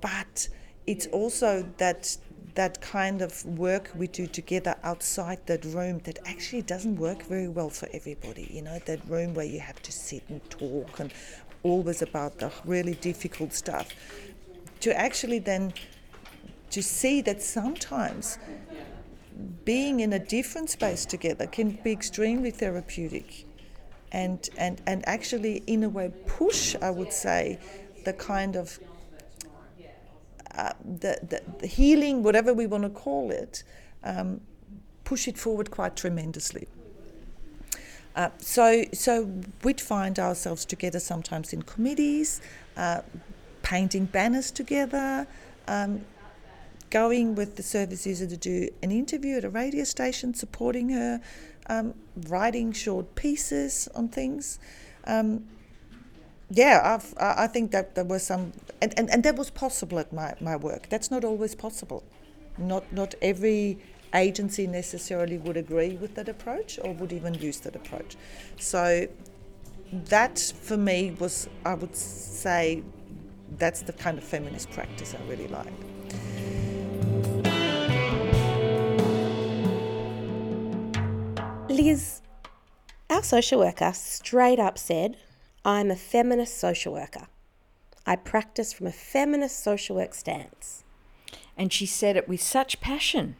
but 0.01 0.47
it's 0.87 1.07
also 1.07 1.65
that 1.77 2.17
that 2.55 2.81
kind 2.81 3.21
of 3.21 3.45
work 3.45 3.91
we 3.95 4.07
do 4.07 4.25
together 4.25 4.75
outside 4.83 5.39
that 5.45 5.63
room 5.65 5.99
that 5.99 6.17
actually 6.25 6.61
doesn't 6.63 6.95
work 6.95 7.23
very 7.23 7.47
well 7.47 7.69
for 7.69 7.87
everybody. 7.93 8.49
You 8.51 8.63
know, 8.63 8.79
that 8.85 9.07
room 9.07 9.33
where 9.33 9.45
you 9.45 9.59
have 9.59 9.81
to 9.83 9.91
sit 9.91 10.23
and 10.29 10.41
talk 10.49 10.99
and 10.99 11.13
always 11.63 12.01
about 12.01 12.39
the 12.39 12.51
really 12.65 12.95
difficult 12.95 13.53
stuff 13.53 13.89
to 14.81 14.97
actually 14.97 15.39
then 15.39 15.73
to 16.69 16.83
see 16.83 17.21
that 17.21 17.41
sometimes 17.41 18.37
being 19.65 19.99
in 19.99 20.13
a 20.13 20.19
different 20.19 20.69
space 20.69 21.05
together 21.05 21.47
can 21.47 21.71
be 21.83 21.91
extremely 21.91 22.51
therapeutic 22.51 23.45
and, 24.11 24.49
and, 24.57 24.81
and 24.85 25.07
actually 25.07 25.63
in 25.67 25.83
a 25.83 25.89
way 25.89 26.11
push 26.27 26.75
i 26.81 26.89
would 26.89 27.13
say 27.13 27.57
the 28.05 28.13
kind 28.13 28.55
of 28.55 28.79
uh, 30.55 30.73
the, 30.83 31.41
the, 31.59 31.67
healing 31.67 32.23
whatever 32.23 32.53
we 32.53 32.65
want 32.65 32.83
to 32.83 32.89
call 32.89 33.31
it 33.31 33.63
um, 34.03 34.41
push 35.09 35.27
it 35.27 35.39
forward 35.39 35.71
quite 35.71 35.95
tremendously. 35.95 36.67
Uh, 38.15 38.29
so, 38.37 38.83
so 38.93 39.31
we'd 39.63 39.81
find 39.81 40.19
ourselves 40.19 40.65
together 40.65 40.99
sometimes 40.99 41.51
in 41.51 41.63
committees, 41.63 42.41
uh, 42.77 43.01
painting 43.69 44.05
banners 44.05 44.49
together, 44.49 45.27
um, 45.67 46.01
going 46.89 47.35
with 47.35 47.55
the 47.55 47.61
service 47.61 48.07
user 48.07 48.25
to 48.25 48.35
do 48.35 48.67
an 48.81 48.91
interview 48.91 49.37
at 49.37 49.45
a 49.45 49.49
radio 49.49 49.83
station, 49.83 50.33
supporting 50.33 50.89
her, 50.89 51.21
um, 51.67 51.93
writing 52.27 52.71
short 52.71 53.13
pieces 53.13 53.87
on 53.93 54.07
things. 54.07 54.57
Um, 55.05 55.45
yeah, 56.49 56.81
I've, 56.83 57.13
I 57.19 57.45
think 57.45 57.69
that 57.69 57.93
there 57.93 58.05
was 58.05 58.23
some, 58.23 58.53
and, 58.81 58.91
and, 58.97 59.07
and 59.11 59.21
that 59.23 59.35
was 59.35 59.51
possible 59.51 59.99
at 59.99 60.11
my, 60.11 60.33
my 60.41 60.55
work. 60.55 60.89
That's 60.89 61.11
not 61.11 61.23
always 61.23 61.53
possible. 61.53 62.01
Not, 62.57 62.91
not 62.91 63.13
every 63.21 63.77
agency 64.15 64.65
necessarily 64.65 65.37
would 65.37 65.57
agree 65.57 65.91
with 65.91 66.15
that 66.15 66.27
approach 66.27 66.79
or 66.83 66.93
would 66.93 67.13
even 67.13 67.35
use 67.35 67.59
that 67.59 67.75
approach. 67.75 68.17
So 68.57 69.07
that 69.91 70.39
for 70.39 70.75
me 70.75 71.15
was, 71.19 71.47
I 71.63 71.75
would 71.75 71.95
say, 71.95 72.81
that's 73.57 73.81
the 73.81 73.93
kind 73.93 74.17
of 74.17 74.23
feminist 74.23 74.69
practice 74.71 75.15
I 75.15 75.29
really 75.29 75.47
like. 75.47 75.73
Lis, 81.69 82.21
our 83.09 83.23
social 83.23 83.59
worker 83.59 83.91
straight 83.93 84.59
up 84.59 84.77
said, 84.77 85.17
I'm 85.65 85.91
a 85.91 85.95
feminist 85.95 86.57
social 86.57 86.93
worker. 86.93 87.27
I 88.05 88.15
practice 88.15 88.73
from 88.73 88.87
a 88.87 88.91
feminist 88.91 89.63
social 89.63 89.95
work 89.95 90.13
stance. 90.13 90.83
And 91.57 91.71
she 91.71 91.85
said 91.85 92.15
it 92.17 92.27
with 92.27 92.41
such 92.41 92.79
passion. 92.81 93.35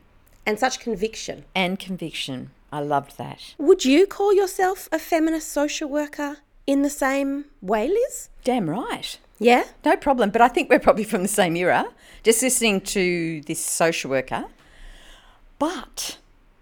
And 0.45 0.59
such 0.59 0.79
conviction. 0.79 1.45
And 1.55 1.79
conviction. 1.79 2.51
I 2.71 2.81
loved 2.81 3.17
that. 3.17 3.55
Would 3.57 3.85
you 3.85 4.05
call 4.05 4.33
yourself 4.33 4.89
a 4.91 4.99
feminist 4.99 5.49
social 5.51 5.89
worker 5.89 6.37
in 6.67 6.81
the 6.81 6.89
same 6.89 7.45
way, 7.61 7.87
Lis? 7.87 8.29
Damn 8.43 8.69
right. 8.69 9.17
Yeah? 9.39 9.63
No 9.85 9.95
problem. 9.95 10.29
But 10.29 10.41
I 10.41 10.49
think 10.49 10.69
we're 10.69 10.79
probably 10.79 11.05
from 11.05 11.21
the 11.21 11.29
same 11.29 11.55
era, 11.55 11.85
just 12.23 12.41
listening 12.41 12.81
to 12.81 13.41
this 13.41 13.63
social 13.63 14.11
worker. 14.11 14.45
But 15.57 16.17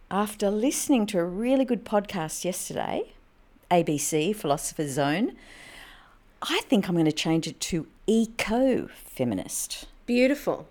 after 0.09 0.49
listening 0.49 1.05
to 1.07 1.19
a 1.19 1.25
really 1.25 1.65
good 1.65 1.83
podcast 1.83 2.45
yesterday, 2.45 3.13
ABC, 3.69 4.35
Philosopher's 4.35 4.91
Zone, 4.91 5.33
I 6.41 6.61
think 6.65 6.87
I'm 6.87 6.95
going 6.95 7.05
to 7.05 7.11
change 7.11 7.47
it 7.47 7.59
to 7.61 7.87
eco 8.05 8.87
feminist. 8.93 9.85
Beautiful. 10.05 10.67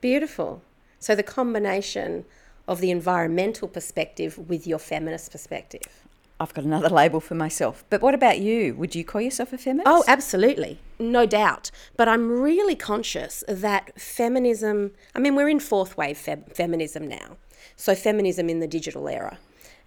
Beautiful. 0.00 0.62
So 0.98 1.14
the 1.14 1.22
combination 1.22 2.26
of 2.68 2.80
the 2.80 2.90
environmental 2.90 3.66
perspective 3.66 4.38
with 4.48 4.66
your 4.66 4.78
feminist 4.78 5.32
perspective. 5.32 6.06
I've 6.40 6.54
got 6.54 6.64
another 6.64 6.88
label 6.88 7.20
for 7.20 7.34
myself. 7.34 7.84
But 7.90 8.00
what 8.00 8.14
about 8.14 8.38
you? 8.38 8.74
Would 8.76 8.94
you 8.94 9.04
call 9.04 9.20
yourself 9.20 9.52
a 9.52 9.58
feminist? 9.58 9.86
Oh, 9.86 10.02
absolutely. 10.08 10.80
No 10.98 11.26
doubt. 11.26 11.70
But 11.98 12.08
I'm 12.08 12.40
really 12.40 12.74
conscious 12.74 13.44
that 13.46 14.00
feminism, 14.00 14.92
I 15.14 15.18
mean, 15.18 15.34
we're 15.34 15.50
in 15.50 15.60
fourth 15.60 15.98
wave 15.98 16.16
feminism 16.16 17.06
now. 17.06 17.36
So, 17.76 17.94
feminism 17.94 18.48
in 18.48 18.60
the 18.60 18.66
digital 18.66 19.06
era. 19.06 19.38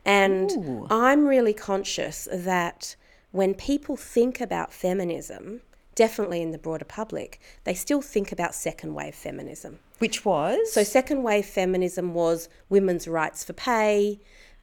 And 0.05 0.51
Ooh. 0.51 0.88
I'm 0.91 1.25
really 1.25 1.53
conscious 1.53 2.27
that 2.31 2.95
when 3.31 3.55
people 3.55 3.95
think 3.95 4.39
about 4.39 4.72
feminism, 4.72 5.62
definitely 5.95 6.41
in 6.41 6.51
the 6.51 6.60
broader 6.60 6.86
public, 6.86 7.39
they 7.63 7.74
still 7.74 8.01
think 8.01 8.31
about 8.31 8.53
second 8.53 8.93
wave 8.93 9.15
feminism. 9.15 9.79
Which 9.98 10.24
was? 10.24 10.72
So, 10.72 10.83
second 10.83 11.24
wave 11.24 11.48
feminism 11.48 12.13
was 12.13 12.48
women's 12.69 13.07
rights 13.07 13.43
for 13.43 13.53
pay, 13.53 14.19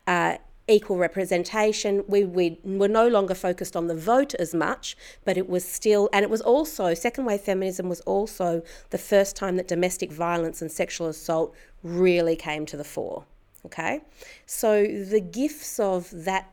uh, 0.07 0.37
equal 0.71 0.97
representation. 0.97 2.05
We, 2.07 2.25
we 2.25 2.59
were 2.65 2.89
no 2.89 3.09
longer 3.09 3.35
focused 3.35 3.77
on 3.77 3.89
the 3.89 3.95
vote 3.95 4.35
as 4.35 4.55
much, 4.55 4.97
but 5.25 5.37
it 5.37 5.49
was 5.49 5.65
still, 5.65 6.09
and 6.13 6.23
it 6.23 6.31
was 6.31 6.41
also, 6.41 6.95
second 6.95 7.25
wave 7.25 7.41
feminism 7.41 7.89
was 7.89 8.01
also 8.03 8.63
the 8.91 8.99
first 8.99 9.37
time 9.37 9.57
that 9.57 9.69
domestic 9.69 10.13
violence 10.13 10.63
and 10.63 10.71
sexual 10.71 11.09
assault 11.09 11.55
really 11.83 12.37
came 12.37 12.65
to 12.67 12.77
the 12.77 12.85
fore. 12.85 13.25
Okay? 13.67 14.01
So 14.47 14.85
the 14.87 15.21
gifts 15.21 15.79
of 15.79 16.11
that 16.13 16.53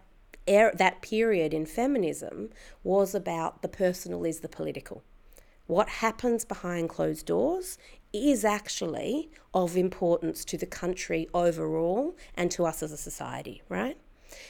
er, 0.49 0.71
that 0.75 1.01
period 1.01 1.53
in 1.53 1.65
feminism 1.65 2.49
was 2.83 3.13
about 3.13 3.61
the 3.61 3.67
personal 3.67 4.25
is 4.25 4.39
the 4.39 4.49
political. 4.49 5.03
What 5.67 5.89
happens 5.89 6.45
behind 6.45 6.89
closed 6.89 7.25
doors 7.25 7.77
is 8.13 8.45
actually 8.45 9.29
of 9.53 9.75
importance 9.75 10.45
to 10.45 10.57
the 10.57 10.65
country 10.65 11.27
overall 11.33 12.15
and 12.35 12.49
to 12.51 12.65
us 12.65 12.81
as 12.81 12.91
a 12.91 12.97
society, 12.97 13.61
right? 13.67 13.97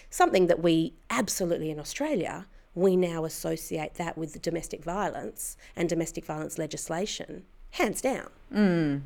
Something 0.09 0.47
that 0.47 0.61
we 0.61 0.93
absolutely 1.09 1.69
in 1.69 1.79
Australia, 1.79 2.45
we 2.75 2.95
now 2.95 3.25
associate 3.25 3.95
that 3.95 4.17
with 4.17 4.41
domestic 4.41 4.83
violence 4.83 5.57
and 5.75 5.89
domestic 5.89 6.25
violence 6.25 6.57
legislation, 6.57 7.43
hands 7.71 8.01
down. 8.01 8.29
Mm. 8.53 9.01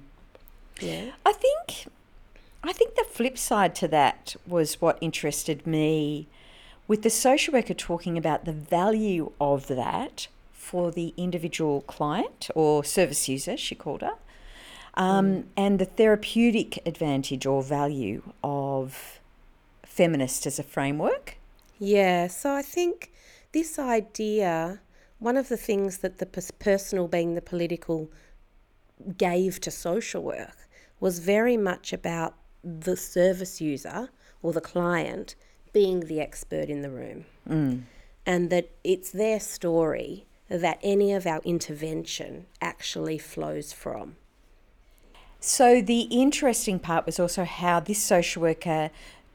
Yeah. 0.80 1.12
I 1.26 1.34
think 1.34 1.88
I 2.64 2.74
think 2.74 2.96
the 2.96 3.04
flip 3.04 3.38
side 3.38 3.74
to 3.76 3.88
that 3.88 4.36
was 4.46 4.82
what 4.82 4.98
interested 5.02 5.66
me 5.66 6.28
with 6.88 7.02
the 7.02 7.10
social 7.10 7.54
worker 7.54 7.74
talking 7.74 8.18
about 8.18 8.46
the 8.46 8.52
value 8.52 9.32
of 9.40 9.68
that 9.68 10.28
for 10.52 10.92
the 10.92 11.14
individual 11.18 11.82
client 11.82 12.50
or 12.54 12.84
service 12.84 13.28
user, 13.28 13.58
she 13.58 13.76
called 13.76 14.02
her, 14.02 14.16
um, 14.96 15.26
mm. 15.26 15.44
and 15.58 15.80
the 15.80 15.86
therapeutic 15.86 16.86
advantage 16.86 17.46
or 17.46 17.64
value 17.64 18.22
of 18.44 19.21
feminist 19.92 20.46
as 20.46 20.58
a 20.58 20.64
framework? 20.64 21.38
Yeah, 21.78 22.28
so 22.28 22.54
I 22.54 22.62
think 22.62 23.12
this 23.52 23.78
idea, 23.78 24.80
one 25.20 25.36
of 25.36 25.50
the 25.50 25.58
things 25.58 25.98
that 26.00 26.18
the 26.20 26.26
personal 26.60 27.08
being 27.08 27.36
the 27.36 27.42
political 27.42 28.10
gave 29.18 29.60
to 29.62 29.72
social 29.72 30.24
work 30.24 30.56
was 31.00 31.20
very 31.20 31.58
much 31.58 31.92
about 31.92 32.36
the 32.64 32.96
service 32.96 33.60
user 33.60 34.10
or 34.42 34.54
the 34.54 34.62
client 34.62 35.36
being 35.74 36.02
the 36.02 36.22
expert 36.22 36.70
in 36.70 36.82
the 36.82 36.90
room. 36.90 37.26
Mm. 37.50 37.82
And 38.26 38.50
that 38.50 38.70
it's 38.84 39.12
their 39.12 39.40
story 39.40 40.26
that 40.48 40.80
any 40.84 41.12
of 41.14 41.26
our 41.26 41.42
intervention 41.44 42.46
actually 42.62 43.18
flows 43.18 43.74
from. 43.74 44.16
So 45.40 45.82
the 45.82 46.02
interesting 46.02 46.78
part 46.78 47.08
was 47.08 47.20
also 47.20 47.46
how 47.46 47.80
this 47.80 48.02
social 48.02 48.44
worker 48.44 48.92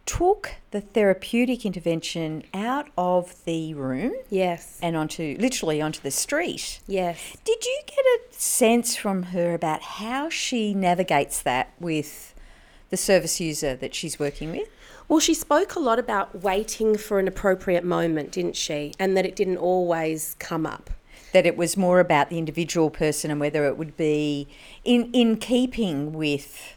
took 0.07 0.53
the 0.71 0.81
therapeutic 0.81 1.67
intervention 1.67 2.45
out 2.55 2.89
of 2.97 3.45
the 3.45 3.75
room 3.75 4.13
Yes. 4.31 4.79
and 4.81 4.97
onto 4.97 5.37
literally 5.39 5.83
onto 5.83 6.01
the 6.01 6.11
street. 6.11 6.81
Yes. 6.87 7.37
Did 7.45 7.65
you 7.65 7.81
get 7.87 7.99
a 7.99 8.21
sense 8.31 8.97
from 8.97 9.25
her 9.25 9.53
about 9.53 9.83
how 9.83 10.31
she 10.31 10.73
navigates 10.75 11.43
that 11.43 11.73
with 11.81 12.35
the 12.91 12.97
service 12.97 13.41
user 13.41 13.75
that 13.75 13.95
she's 13.95 14.19
working 14.19 14.53
with? 14.53 14.69
Well, 15.09 15.21
she 15.21 15.35
spoke 15.35 15.75
a 15.75 15.81
lot 15.81 15.99
about 15.99 16.43
waiting 16.43 16.97
for 16.97 17.19
an 17.19 17.29
appropriate 17.29 17.85
moment, 17.85 18.33
didn't 18.33 18.57
she? 18.57 18.93
And 18.99 19.17
that 19.17 19.27
it 19.27 19.37
didn't 19.37 19.59
always 19.59 20.35
come 20.39 20.67
up. 20.67 20.91
That 21.33 21.47
it 21.47 21.57
was 21.57 21.77
more 21.77 22.01
about 22.01 22.31
the 22.31 22.39
individual 22.39 22.91
person 22.91 23.31
and 23.31 23.39
whether 23.41 23.67
it 23.67 23.77
would 23.77 23.97
be 23.97 24.49
in 24.85 25.11
in 25.13 25.37
keeping 25.37 26.13
with 26.13 26.76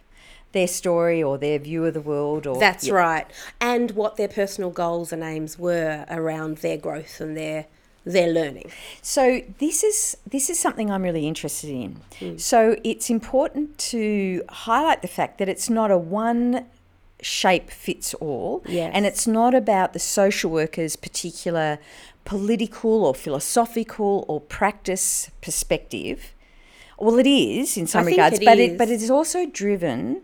their 0.52 0.68
story 0.68 1.22
or 1.22 1.38
their 1.38 1.60
view 1.60 1.86
of 1.86 1.94
the 1.94 2.02
world 2.02 2.48
or 2.48 2.58
That's 2.60 2.88
Yeah. 2.88 2.94
right. 2.94 3.28
And 3.62 3.92
what 3.92 4.16
their 4.18 4.28
personal 4.28 4.72
goals 4.72 5.12
and 5.14 5.24
aims 5.24 5.60
were 5.60 6.06
around 6.10 6.58
their 6.60 6.78
growth 6.78 7.22
and 7.22 7.36
their 7.38 7.66
their 8.06 8.28
learning. 8.32 8.72
So 9.02 9.42
this 9.60 9.84
is 9.84 10.18
this 10.26 10.50
is 10.50 10.58
something 10.58 10.90
I'm 10.90 11.04
really 11.04 11.28
interested 11.28 11.70
in. 11.70 11.98
Hmm. 12.18 12.38
So 12.38 12.78
it's 12.84 13.10
important 13.10 13.78
to 13.92 14.44
highlight 14.50 15.02
the 15.02 15.08
fact 15.08 15.38
that 15.38 15.50
it's 15.50 15.70
not 15.70 15.92
a 15.92 15.98
one 15.98 16.66
shape 17.22 17.70
fits 17.70 18.14
all, 18.16 18.64
Yes. 18.66 18.92
and 18.96 19.06
it's 19.06 19.28
not 19.28 19.54
about 19.54 19.92
the 19.94 20.00
social 20.00 20.50
worker's 20.50 20.96
particular 20.96 21.78
political 22.24 23.06
or 23.06 23.14
philosophical 23.14 24.24
or 24.28 24.40
practice 24.40 25.30
perspective. 25.42 26.34
Well, 26.98 27.20
it 27.20 27.28
is 27.28 27.78
in 27.78 27.86
some 27.88 28.06
regards, 28.06 28.40
it 28.40 28.46
but 28.46 28.58
it 28.58 28.72
is. 28.72 28.78
but 28.78 28.90
it 28.90 29.02
is 29.02 29.12
also 29.12 29.46
driven 29.46 30.22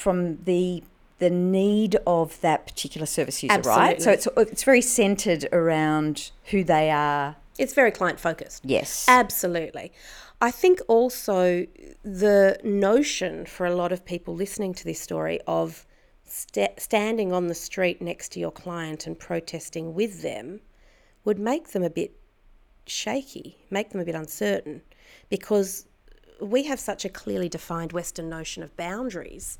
from 0.00 0.42
the 0.44 0.82
the 1.18 1.30
need 1.30 1.96
of 2.06 2.40
that 2.40 2.66
particular 2.66 3.06
service 3.06 3.42
user, 3.42 3.60
right? 3.60 4.00
So 4.00 4.10
it's 4.10 4.26
it's 4.36 4.64
very 4.64 4.80
centered 4.80 5.46
around 5.52 6.30
who 6.46 6.64
they 6.64 6.90
are. 6.90 7.36
It's 7.58 7.74
very 7.74 7.90
client 7.90 8.18
focused. 8.18 8.64
Yes. 8.64 9.04
Absolutely. 9.06 9.92
I 10.40 10.50
think 10.50 10.80
also 10.88 11.66
the 12.02 12.58
notion 12.64 13.44
for 13.44 13.66
a 13.66 13.74
lot 13.74 13.92
of 13.92 14.06
people 14.06 14.34
listening 14.34 14.72
to 14.74 14.84
this 14.84 14.98
story 14.98 15.38
of 15.46 15.84
sta 16.26 16.68
standing 16.78 17.32
on 17.32 17.48
the 17.48 17.54
street 17.54 18.00
next 18.00 18.32
to 18.32 18.40
your 18.40 18.52
client 18.52 19.06
and 19.06 19.18
protesting 19.18 19.92
with 19.92 20.22
them 20.22 20.60
would 21.24 21.38
make 21.38 21.72
them 21.72 21.82
a 21.82 21.90
bit 21.90 22.12
shaky, 22.86 23.58
make 23.68 23.90
them 23.90 24.00
a 24.00 24.04
bit 24.04 24.14
uncertain, 24.14 24.80
because 25.28 25.86
we 26.40 26.62
have 26.64 26.80
such 26.80 27.04
a 27.04 27.10
clearly 27.10 27.50
defined 27.50 27.92
Western 27.92 28.30
notion 28.30 28.62
of 28.62 28.74
boundaries 28.78 29.58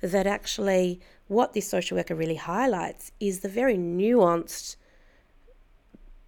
that 0.00 0.26
actually 0.26 1.00
what 1.28 1.52
this 1.52 1.68
social 1.68 1.96
worker 1.96 2.14
really 2.14 2.36
highlights 2.36 3.12
is 3.20 3.40
the 3.40 3.48
very 3.48 3.76
nuanced 3.76 4.76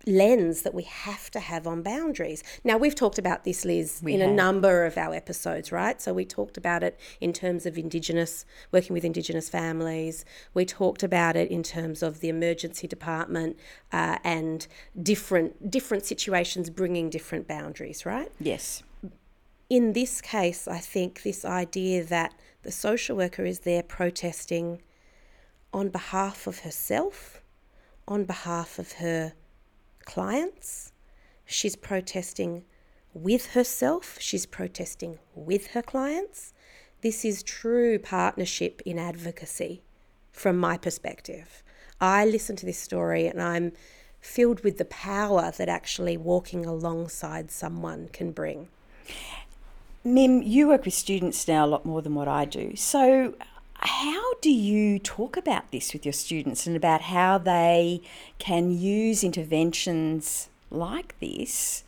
lens 0.07 0.63
that 0.63 0.75
we 0.75 0.83
have 0.83 1.31
to 1.31 1.41
have 1.41 1.67
on 1.67 1.83
boundaries. 1.83 2.43
Now, 2.65 2.77
we've 2.77 2.95
talked 2.95 3.19
about 3.19 3.45
this, 3.45 3.65
Lis, 3.65 4.03
in 4.03 4.21
a 4.21 4.31
number 4.33 4.85
of 4.85 4.97
our 4.97 5.15
episodes, 5.15 5.71
right? 5.71 6.01
So, 6.01 6.13
we 6.13 6.25
talked 6.25 6.57
about 6.57 6.83
it 6.83 6.99
in 7.21 7.33
terms 7.33 7.67
of 7.67 7.79
Indigenous, 7.79 8.45
working 8.71 8.95
with 8.95 9.05
Indigenous 9.05 9.49
families. 9.49 10.25
We 10.55 10.65
talked 10.65 11.03
about 11.03 11.37
it 11.37 11.51
in 11.51 11.63
terms 11.63 12.03
of 12.03 12.21
the 12.21 12.29
emergency 12.29 12.87
department 12.87 13.57
uh, 13.93 14.19
and 14.25 14.67
different, 15.01 15.71
different 15.71 16.05
situations 16.05 16.71
bringing 16.71 17.11
different 17.11 17.47
boundaries, 17.47 18.05
right? 18.05 18.31
yes. 18.41 18.83
in 19.71 19.93
this 19.93 20.21
case, 20.21 20.69
I 20.69 20.79
think 20.79 21.23
this 21.23 21.45
idea 21.45 22.05
that 22.05 22.35
the 22.63 22.73
social 22.73 23.17
worker 23.17 23.45
is 23.45 23.61
there 23.61 23.83
protesting 23.83 24.83
on 25.73 25.89
behalf 25.89 26.47
of 26.47 26.61
herself, 26.61 27.43
on 28.07 28.25
behalf 28.25 28.79
of 28.79 28.93
her 28.93 29.33
clients, 30.05 30.93
she's 31.45 31.77
protesting 31.77 32.65
with 33.15 33.53
herself, 33.53 34.17
she's 34.21 34.47
protesting 34.47 35.19
with 35.35 35.69
her 35.69 35.83
clients. 35.83 36.53
This 37.03 37.25
is 37.25 37.43
true 37.43 37.99
partnership 37.99 38.81
in 38.87 38.99
advocacy 38.99 39.83
from 40.31 40.57
my 40.57 40.77
perspective. 40.79 41.63
I 42.01 42.25
listen 42.25 42.57
to 42.57 42.67
this 42.67 42.79
story 42.79 43.27
and 43.27 43.41
I'm 43.43 43.73
filled 44.21 44.63
with 44.63 44.79
the 44.79 44.85
power 44.85 45.53
that 45.57 45.69
actually 45.69 46.17
walking 46.17 46.65
alongside 46.65 47.51
someone 47.51 48.09
can 48.13 48.31
bring. 48.33 48.69
Mim, 50.05 50.43
you 50.43 50.69
work 50.69 50.85
with 50.85 50.95
students 50.95 51.47
now 51.47 51.65
a 51.65 51.69
lot 51.69 51.87
more 51.87 52.03
than 52.03 52.15
what 52.15 52.29
I 52.29 52.45
do. 52.45 52.75
So, 52.75 53.35
how 53.75 54.35
do 54.41 54.51
you 54.51 54.99
talk 54.99 55.37
about 55.37 55.71
this 55.71 55.93
with 55.93 56.05
your 56.05 56.13
students 56.13 56.67
and 56.67 56.77
about 56.77 57.03
how 57.03 57.39
they 57.39 58.01
can 58.39 58.71
use 58.71 59.25
interventions 59.25 60.49
like 60.71 61.19
this 61.21 61.85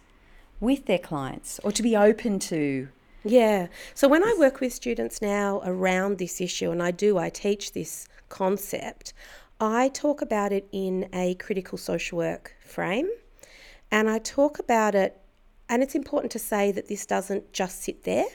with 0.60 0.86
their 0.86 0.98
clients 0.98 1.60
or 1.64 1.72
to 1.72 1.82
be 1.82 1.96
open 1.96 2.38
to? 2.40 2.88
Yeah. 3.24 3.68
So 3.94 4.06
when 4.06 4.22
I 4.22 4.34
work 4.38 4.60
with 4.60 4.72
students 4.72 5.22
now 5.22 5.62
around 5.64 6.18
this 6.18 6.40
issue, 6.40 6.70
and 6.70 6.82
I 6.82 6.90
do, 6.90 7.16
I 7.16 7.30
teach 7.30 7.72
this 7.72 8.06
concept, 8.28 9.14
I 9.60 9.88
talk 9.88 10.20
about 10.20 10.52
it 10.52 10.68
in 10.72 11.08
a 11.12 11.34
critical 11.36 11.78
social 11.78 12.18
work 12.18 12.54
frame. 12.60 13.08
And 13.90 14.10
I 14.10 14.18
talk 14.18 14.58
about 14.58 14.94
it, 14.94 15.20
and 15.68 15.82
it's 15.82 15.94
important 15.94 16.32
to 16.32 16.38
say 16.38 16.72
that 16.72 16.88
this 16.88 17.06
doesn't 17.06 17.52
just 17.52 17.82
sit 17.82 18.04
there. 18.04 18.26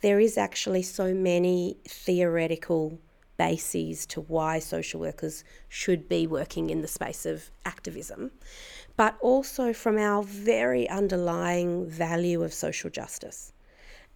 There 0.00 0.20
is 0.20 0.36
actually 0.36 0.82
so 0.82 1.14
many 1.14 1.78
theoretical 1.88 2.98
bases 3.36 4.06
to 4.06 4.20
why 4.20 4.58
social 4.58 5.00
workers 5.00 5.44
should 5.68 6.08
be 6.08 6.26
working 6.26 6.70
in 6.70 6.82
the 6.82 6.88
space 6.88 7.26
of 7.26 7.50
activism, 7.64 8.30
but 8.96 9.16
also 9.20 9.72
from 9.72 9.98
our 9.98 10.22
very 10.22 10.88
underlying 10.88 11.88
value 11.88 12.42
of 12.42 12.52
social 12.52 12.90
justice. 12.90 13.52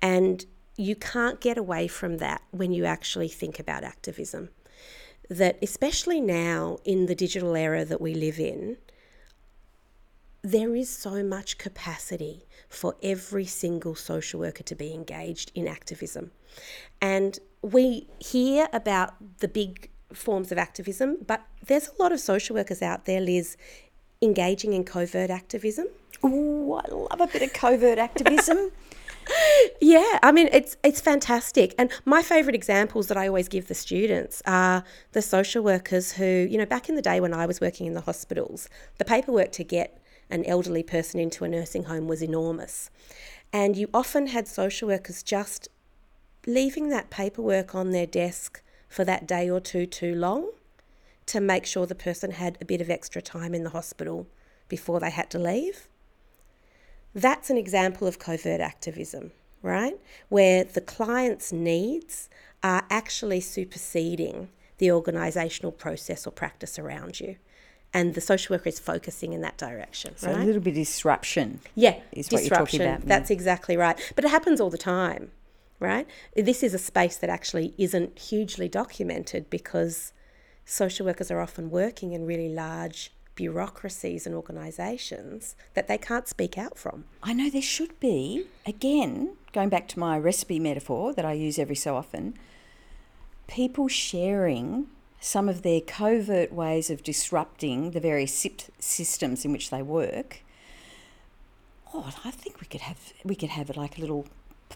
And 0.01 0.45
you 0.77 0.95
can't 0.95 1.41
get 1.41 1.59
away 1.59 1.89
from 1.89 2.19
that 2.19 2.43
when 2.53 2.73
you 2.73 2.85
actually 2.85 3.29
think 3.29 3.59
about 3.59 3.83
activism. 3.83 4.51
That, 5.29 5.59
especially 5.61 6.21
now 6.21 6.79
in 6.85 7.07
the 7.07 7.15
digital 7.15 7.55
era 7.55 7.85
that 7.85 8.01
we 8.01 8.15
live 8.15 8.39
in, 8.39 8.79
there 10.53 10.75
is 10.75 10.89
so 10.89 11.23
much 11.23 11.59
capacity 11.59 12.47
for 12.71 12.97
every 13.03 13.45
single 13.45 13.95
social 13.95 14.41
worker 14.41 14.63
to 14.63 14.75
be 14.75 14.95
engaged 14.95 15.53
in 15.55 15.69
activism. 15.69 16.31
And 17.03 17.39
we 17.61 18.09
hear 18.19 18.67
about 18.73 19.39
the 19.41 19.49
big 19.49 19.91
forms 20.13 20.51
of 20.51 20.57
activism, 20.57 21.19
but 21.27 21.43
there's 21.67 21.89
a 21.89 22.03
lot 22.03 22.13
of 22.13 22.21
social 22.21 22.57
workers 22.57 22.81
out 22.81 23.05
there, 23.05 23.21
Lis, 23.21 23.59
engaging 24.23 24.73
in 24.73 24.85
covert 24.85 25.29
activism. 25.29 25.87
Oh, 26.23 26.81
I 26.83 26.95
love 26.95 27.21
a 27.21 27.27
bit 27.27 27.43
of 27.43 27.53
covert 27.53 27.99
activism. 27.99 28.71
Yeah, 29.83 30.19
I 30.23 30.33
mean 30.33 30.49
it's 30.53 30.79
it's 30.83 31.03
fantastic. 31.03 31.75
And 31.77 31.91
my 32.07 32.23
favorite 32.23 32.55
examples 32.55 33.09
that 33.09 33.19
I 33.19 33.29
always 33.29 33.47
give 33.47 33.69
the 33.69 33.75
students 33.75 34.41
are 34.47 34.85
the 35.13 35.21
social 35.21 35.63
workers 35.63 36.13
who, 36.13 36.25
you 36.25 36.57
know, 36.57 36.65
back 36.65 36.89
in 36.89 36.95
the 36.95 37.03
day 37.03 37.21
when 37.21 37.35
I 37.35 37.45
was 37.45 37.61
working 37.61 37.87
in 37.87 37.93
the 37.93 38.01
hospitals, 38.01 38.71
the 38.97 39.05
paperwork 39.05 39.53
to 39.53 39.65
get 39.65 40.01
an 40.31 40.45
elderly 40.45 40.83
person 40.83 41.21
into 41.21 41.45
a 41.45 41.49
nursing 41.49 41.85
home 41.85 42.07
was 42.07 42.23
enormous. 42.23 42.91
And 43.53 43.77
you 43.77 43.89
often 43.95 44.29
had 44.29 44.47
social 44.47 44.89
workers 44.89 45.23
just 45.23 45.69
leaving 46.47 46.89
that 46.89 47.11
paperwork 47.11 47.75
on 47.75 47.91
their 47.91 48.07
desk 48.07 48.63
for 48.89 49.05
that 49.05 49.27
day 49.27 49.49
or 49.49 49.61
two 49.61 49.87
too 49.87 50.15
long 50.15 50.51
to 51.27 51.41
make 51.41 51.67
sure 51.67 51.87
the 51.87 51.95
person 51.95 52.33
had 52.33 52.57
a 52.61 52.65
bit 52.65 52.81
of 52.81 52.89
extra 52.91 53.21
time 53.21 53.55
in 53.55 53.65
the 53.65 53.71
hospital 53.71 54.27
before 54.69 55.01
they 55.01 55.11
had 55.11 55.31
to 55.31 55.39
leave. 55.39 55.89
That's 57.15 57.51
an 57.51 57.57
example 57.57 58.07
of 58.07 58.19
covert 58.19 58.61
activism, 58.61 59.33
right? 59.63 59.99
Where 60.29 60.65
the 60.65 60.81
client's 60.81 61.53
needs 61.53 62.29
are 62.63 62.85
actually 62.91 63.41
superseding 63.41 64.49
the 64.79 64.89
organisational 64.89 65.77
process 65.77 66.27
or 66.27 66.31
practice 66.31 66.79
around 66.79 67.21
you. 67.21 67.37
And 67.95 68.15
the 68.15 68.21
social 68.21 68.55
worker 68.55 68.69
is 68.69 68.79
focusing 68.79 69.33
in 69.33 69.41
that 69.41 69.57
direction, 69.57 70.15
So 70.17 70.29
right? 70.29 70.43
a 70.43 70.45
little 70.45 70.61
bit 70.61 70.71
of 70.73 70.77
disruption. 70.77 71.61
Yeah, 71.75 71.97
is 72.13 72.31
what 72.31 72.43
you're 72.43 72.51
talking 72.51 72.81
disruption. 72.81 72.83
about, 72.83 72.99
Mim. 73.01 73.09
That's 73.09 73.31
exactly 73.31 73.77
right. 73.77 73.99
But 74.15 74.25
it 74.27 74.31
happens 74.31 74.61
all 74.61 74.69
the 74.69 74.77
time, 74.77 75.31
right? 75.81 76.07
This 76.37 76.63
is 76.63 76.75
a 76.75 76.79
space 76.79 77.17
that 77.17 77.31
actually 77.31 77.75
isn't 77.79 78.19
hugely 78.19 78.69
documented 78.69 79.49
because 79.49 80.13
social 80.67 81.07
workers 81.07 81.31
are 81.31 81.41
often 81.41 81.71
working 81.71 82.13
in 82.13 82.27
really 82.27 82.51
large 82.51 83.13
bureaucracies 83.37 84.27
and 84.27 84.35
organisations 84.35 85.57
that 85.75 85.89
they 85.89 85.97
can't 85.97 86.29
speak 86.29 86.59
out 86.59 86.77
from. 86.77 87.05
I 87.23 87.33
know 87.33 87.49
there 87.49 87.63
should 87.63 87.99
be, 88.01 88.47
again, 88.67 89.37
going 89.53 89.71
back 89.71 89.89
to 89.89 89.99
my 89.99 90.19
recipe 90.19 90.59
metaphor 90.59 91.15
that 91.15 91.25
I 91.25 91.33
use 91.33 91.59
every 91.59 91.77
so 91.77 91.97
often, 91.97 92.35
people 93.47 93.89
sharing 93.89 94.89
some 95.21 95.49
of 95.49 95.63
their 95.63 95.81
covert 95.81 96.53
ways 96.53 96.91
of 96.91 97.03
disrupting 97.03 97.91
the 97.91 98.01
various 98.01 98.47
systems 98.79 99.45
in 99.45 99.53
which 99.53 99.71
they 99.71 99.83
work. 99.83 100.43
Oh, 101.93 102.13
I 102.25 102.31
think 102.31 102.61
we 102.61 102.67
could 102.67 102.83
have 102.83 103.13
we 103.25 103.35
could 103.35 103.51
have 103.51 103.77
like 103.77 103.99
a 103.99 104.01
little 104.01 104.27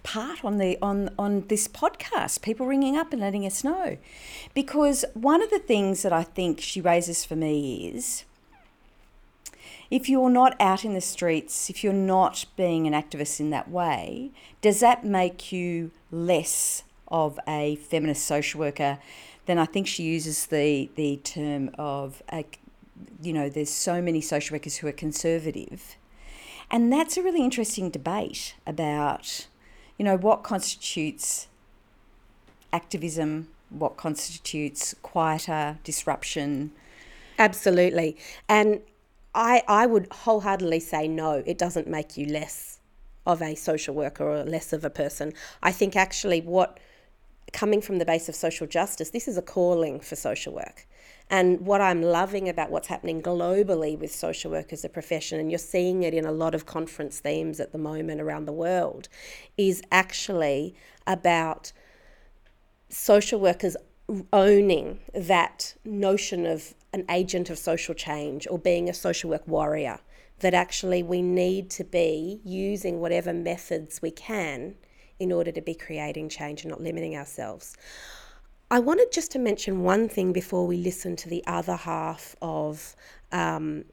part 0.03 0.45
on 0.45 0.59
the 0.59 0.79
on 0.83 1.11
on 1.19 1.47
this 1.49 1.69
podcast 1.69 2.43
people 2.43 2.67
ringing 2.67 2.97
up 2.97 3.13
and 3.13 3.21
letting 3.21 3.47
us 3.47 3.63
know 3.63 3.97
because 4.55 5.05
one 5.15 5.43
of 5.43 5.51
the 5.51 5.59
things 5.59 6.03
that 6.03 6.13
i 6.13 6.23
think 6.23 6.61
she 6.61 6.81
raises 6.81 7.25
for 7.25 7.37
me 7.37 7.89
is 7.89 8.25
if 9.91 10.09
you're 10.09 10.31
not 10.31 10.59
out 10.61 10.85
in 10.85 10.95
the 10.95 11.01
streets 11.01 11.71
if 11.71 11.85
you're 11.85 11.93
not 11.93 12.47
being 12.57 12.87
an 12.87 12.95
activist 12.95 13.39
in 13.39 13.51
that 13.51 13.71
way 13.71 14.31
does 14.61 14.81
that 14.81 15.05
make 15.05 15.53
you 15.53 15.91
less 16.11 16.83
of 17.09 17.39
a 17.47 17.77
feminist 17.77 18.25
social 18.25 18.59
worker 18.59 18.99
then 19.47 19.59
i 19.59 19.65
think 19.65 19.87
she 19.87 20.03
uses 20.03 20.47
the 20.47 20.91
the 20.97 21.17
term 21.19 21.71
of 21.79 22.23
a, 22.33 22.45
you 23.21 23.33
know 23.33 23.49
there's 23.49 23.71
so 23.71 24.01
many 24.01 24.21
social 24.21 24.55
workers 24.55 24.77
who 24.77 24.87
are 24.87 24.93
conservative 24.93 25.97
and 26.71 26.93
that's 26.93 27.17
a 27.17 27.23
really 27.23 27.43
interesting 27.43 27.91
debate 27.91 28.55
about 28.67 29.47
you 30.03 30.05
know, 30.05 30.17
what 30.17 30.43
constitutes 30.43 31.47
activism, 32.73 33.47
what 33.71 33.97
constitutes 33.97 34.97
quieter 35.03 35.79
disruption. 35.85 36.73
Absolutely. 37.39 38.17
And 38.49 38.81
I, 39.33 39.63
I 39.69 39.87
would 39.87 40.09
wholeheartedly 40.11 40.81
say 40.81 41.07
no, 41.07 41.43
it 41.47 41.57
doesn't 41.57 41.87
make 41.87 42.17
you 42.17 42.27
less 42.27 42.81
of 43.25 43.41
a 43.41 43.55
social 43.55 43.95
worker 43.95 44.25
or 44.25 44.43
less 44.43 44.73
of 44.73 44.85
a 44.85 44.91
person. 44.91 45.33
I 45.63 45.71
think 45.71 45.95
actually 45.95 46.41
what 46.41 46.81
coming 47.53 47.81
from 47.81 47.99
the 47.99 48.05
base 48.05 48.29
of 48.29 48.35
social 48.35 48.67
justice, 48.67 49.11
this 49.11 49.29
is 49.29 49.37
a 49.37 49.43
calling 49.43 50.01
for 50.01 50.17
social 50.17 50.53
work. 50.53 50.87
And 51.31 51.61
what 51.61 51.81
I'm 51.81 52.03
loving 52.03 52.49
about 52.49 52.71
what's 52.71 52.89
happening 52.89 53.23
globally 53.23 53.99
with 53.99 54.15
social 54.15 54.51
work 54.51 54.73
as 54.73 54.85
a 54.85 54.89
profession, 54.89 55.41
and 55.41 55.51
you're 55.51 55.59
seeing 55.59 56.03
it 56.03 56.13
in 56.13 56.27
a 56.27 56.33
lot 56.33 56.55
of 56.55 56.67
conference 56.67 57.21
themes 57.21 57.61
at 57.61 57.73
the 57.73 57.79
moment 57.79 58.21
around 58.21 58.45
the 58.45 58.53
world, 58.53 59.09
is 59.57 59.83
actually 59.91 60.75
about 61.07 61.73
social 62.89 63.41
workers 63.41 63.77
owning 64.33 65.01
that 65.15 65.75
notion 65.85 66.45
of 66.45 66.75
an 66.93 67.05
agent 67.11 67.49
of 67.49 67.59
social 67.59 67.95
change 67.95 68.47
or 68.51 68.59
being 68.59 68.89
a 68.89 68.95
social 68.95 69.31
work 69.31 69.47
warrior. 69.49 70.01
That 70.41 70.55
actually 70.55 71.03
we 71.03 71.23
need 71.23 71.71
to 71.71 71.85
be 71.85 72.41
using 72.45 73.01
whatever 73.01 73.33
methods 73.33 74.03
we 74.03 74.11
can 74.11 74.75
in 75.23 75.33
order 75.33 75.53
to 75.53 75.63
be 75.63 75.75
creating 75.75 76.29
change 76.29 76.63
and 76.63 76.71
not 76.71 76.81
limiting 76.81 77.17
ourselves. 77.17 77.77
I 78.71 78.81
wanted 78.81 79.13
just 79.13 79.31
to 79.33 79.39
mention 79.39 79.83
one 79.83 80.09
thing 80.09 80.33
before 80.33 80.67
we 80.67 80.79
listen 80.79 81.15
to 81.17 81.29
the 81.29 81.45
other 81.47 81.77
half 81.77 82.35
of 82.43 82.97
um, 83.31 83.85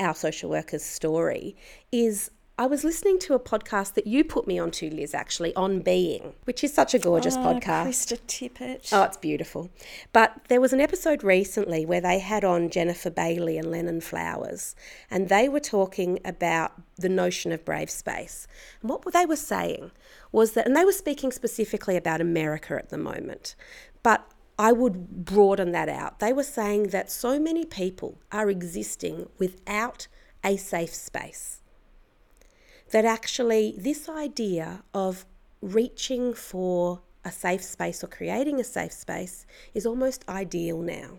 our 0.00 0.14
social 0.14 0.48
worker's 0.48 0.84
story 0.84 1.56
is 1.92 2.30
I 2.60 2.66
was 2.66 2.82
listening 2.82 3.20
to 3.20 3.34
a 3.34 3.38
podcast 3.38 3.94
that 3.94 4.08
you 4.08 4.24
put 4.24 4.48
me 4.48 4.58
onto, 4.58 4.90
Lis, 4.90 5.14
actually, 5.14 5.54
on 5.54 5.78
being, 5.78 6.32
which 6.42 6.64
is 6.64 6.74
such 6.74 6.92
a 6.92 6.98
gorgeous 6.98 7.36
oh, 7.36 7.38
podcast. 7.38 7.86
Krista 7.86 8.18
Tippett. 8.26 8.88
Oh, 8.90 9.04
it's 9.04 9.16
beautiful. 9.16 9.70
But 10.12 10.40
there 10.48 10.60
was 10.60 10.72
an 10.72 10.80
episode 10.80 11.22
recently 11.22 11.86
where 11.86 12.00
they 12.00 12.18
had 12.18 12.44
on 12.44 12.68
Jennifer 12.68 13.10
Bailey 13.10 13.58
and 13.58 13.70
Lennon 13.70 14.00
Flowers, 14.00 14.74
and 15.08 15.28
they 15.28 15.48
were 15.48 15.60
talking 15.60 16.18
about 16.24 16.72
the 16.96 17.08
notion 17.08 17.52
of 17.52 17.64
brave 17.64 17.90
space. 17.90 18.48
And 18.82 18.90
what 18.90 19.04
they 19.12 19.24
were 19.24 19.36
saying 19.36 19.92
was 20.32 20.54
that, 20.54 20.66
and 20.66 20.74
they 20.74 20.84
were 20.84 20.90
speaking 20.90 21.30
specifically 21.30 21.96
about 21.96 22.20
America 22.20 22.74
at 22.74 22.88
the 22.88 22.98
moment, 22.98 23.54
but 24.02 24.28
I 24.58 24.72
would 24.72 25.24
broaden 25.24 25.70
that 25.70 25.88
out. 25.88 26.18
They 26.18 26.32
were 26.32 26.42
saying 26.42 26.88
that 26.88 27.08
so 27.08 27.38
many 27.38 27.64
people 27.64 28.18
are 28.32 28.50
existing 28.50 29.28
without 29.38 30.08
a 30.42 30.56
safe 30.56 30.92
space. 30.92 31.60
That 32.90 33.04
actually, 33.04 33.74
this 33.76 34.08
idea 34.08 34.82
of 34.94 35.26
reaching 35.60 36.34
for 36.34 37.00
a 37.24 37.32
safe 37.32 37.62
space 37.62 38.02
or 38.02 38.06
creating 38.06 38.60
a 38.60 38.64
safe 38.64 38.92
space 38.92 39.46
is 39.74 39.84
almost 39.84 40.24
ideal 40.28 40.80
now. 40.80 41.18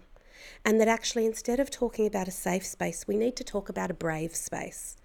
And 0.66 0.80
that 0.80 0.88
actually, 0.88 1.26
instead 1.26 1.60
of 1.60 1.70
talking 1.70 2.08
about 2.08 2.28
a 2.28 2.32
safe 2.32 2.66
space, 2.66 3.08
we 3.08 3.18
need 3.18 3.36
to 3.36 3.44
talk 3.44 3.70
about 3.70 3.92
a 3.92 3.94
brave 3.94 4.36
space 4.36 4.98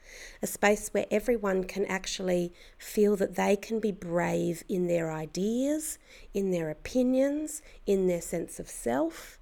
a 0.42 0.46
space 0.46 0.88
where 0.92 1.06
everyone 1.10 1.64
can 1.64 1.84
actually 1.86 2.52
feel 2.78 3.16
that 3.16 3.36
they 3.36 3.56
can 3.56 3.80
be 3.80 3.92
brave 3.92 4.62
in 4.68 4.86
their 4.86 5.10
ideas, 5.10 5.98
in 6.32 6.50
their 6.50 6.70
opinions, 6.70 7.62
in 7.86 8.06
their 8.06 8.20
sense 8.20 8.58
of 8.58 8.68
self, 8.68 9.38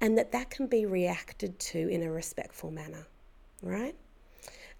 and 0.00 0.16
that 0.16 0.32
that 0.32 0.50
can 0.50 0.66
be 0.66 0.86
reacted 0.86 1.58
to 1.58 1.88
in 1.88 2.02
a 2.02 2.10
respectful 2.10 2.70
manner, 2.70 3.06
right? 3.62 3.94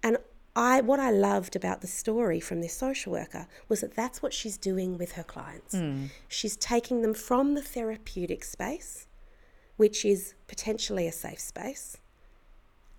And 0.03 0.17
I, 0.55 0.81
what 0.81 0.99
I 0.99 1.11
loved 1.11 1.55
about 1.55 1.81
the 1.81 1.87
story 1.87 2.39
from 2.39 2.61
this 2.61 2.73
social 2.73 3.13
worker 3.13 3.47
was 3.69 3.81
that 3.81 3.95
that's 3.95 4.21
what 4.21 4.33
she's 4.33 4.57
doing 4.57 4.97
with 4.97 5.13
her 5.13 5.23
clients. 5.23 5.75
Mm. 5.75 6.09
She's 6.27 6.57
taking 6.57 7.01
them 7.01 7.13
from 7.13 7.55
the 7.55 7.61
therapeutic 7.61 8.43
space, 8.43 9.07
which 9.77 10.03
is 10.03 10.33
potentially 10.47 11.07
a 11.07 11.11
safe 11.11 11.39
space, 11.39 11.97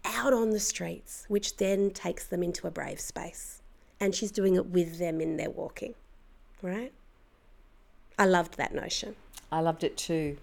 out 0.04 0.32
on 0.32 0.50
the 0.50 0.60
streets, 0.60 1.26
which 1.28 1.58
then 1.58 1.90
takes 1.90 2.26
them 2.26 2.42
into 2.42 2.66
a 2.66 2.70
brave 2.70 3.00
space. 3.00 3.60
And 4.00 4.14
she's 4.14 4.32
doing 4.32 4.56
it 4.56 4.66
with 4.66 4.98
them 4.98 5.20
in 5.20 5.36
their 5.36 5.50
walking, 5.50 5.94
right? 6.62 6.92
I 8.18 8.24
loved 8.24 8.56
that 8.56 8.74
notion. 8.74 9.14
I 9.50 9.60
loved 9.60 9.84
it 9.84 9.96
too. 9.96 10.38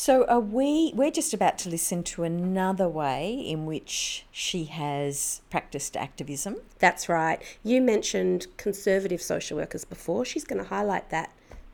So 0.00 0.24
are 0.26 0.38
we 0.38 0.92
we're 0.94 1.10
just 1.10 1.34
about 1.34 1.58
to 1.58 1.68
listen 1.68 2.04
to 2.04 2.22
another 2.22 2.88
way 2.88 3.32
in 3.32 3.66
which 3.66 4.26
she 4.30 4.66
has 4.66 5.42
practiced 5.50 5.96
activism. 5.96 6.58
That's 6.78 7.08
right. 7.08 7.42
You 7.64 7.82
mentioned 7.82 8.46
conservative 8.58 9.20
social 9.20 9.58
workers 9.58 9.84
before. 9.84 10.24
She's 10.24 10.44
going 10.44 10.62
to 10.62 10.68
highlight 10.68 11.10
that 11.10 11.32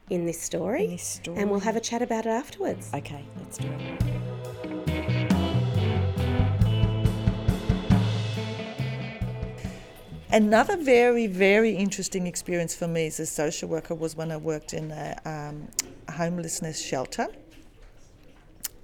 in 0.08 0.24
this 0.24 0.40
story. 0.40 0.87
In 0.87 0.90
this 0.92 1.02
story. 1.06 1.37
And 1.37 1.50
we'll 1.50 1.60
have 1.60 1.76
a 1.76 1.80
chat 1.80 2.00
about 2.00 2.24
it 2.24 2.30
afterwards. 2.30 2.90
Okay, 2.94 3.26
let's 3.37 3.58
do 3.58 3.68
it. 3.68 4.02
Another 10.32 10.78
very, 10.78 11.26
very 11.26 11.76
interesting 11.76 12.26
experience 12.26 12.74
for 12.74 12.88
me 12.88 13.06
as 13.06 13.20
a 13.20 13.26
social 13.26 13.68
worker 13.68 13.94
was 13.94 14.16
when 14.16 14.32
I 14.32 14.38
worked 14.38 14.72
in 14.72 14.92
a 14.92 15.20
um, 15.26 15.68
homelessness 16.08 16.82
shelter 16.82 17.28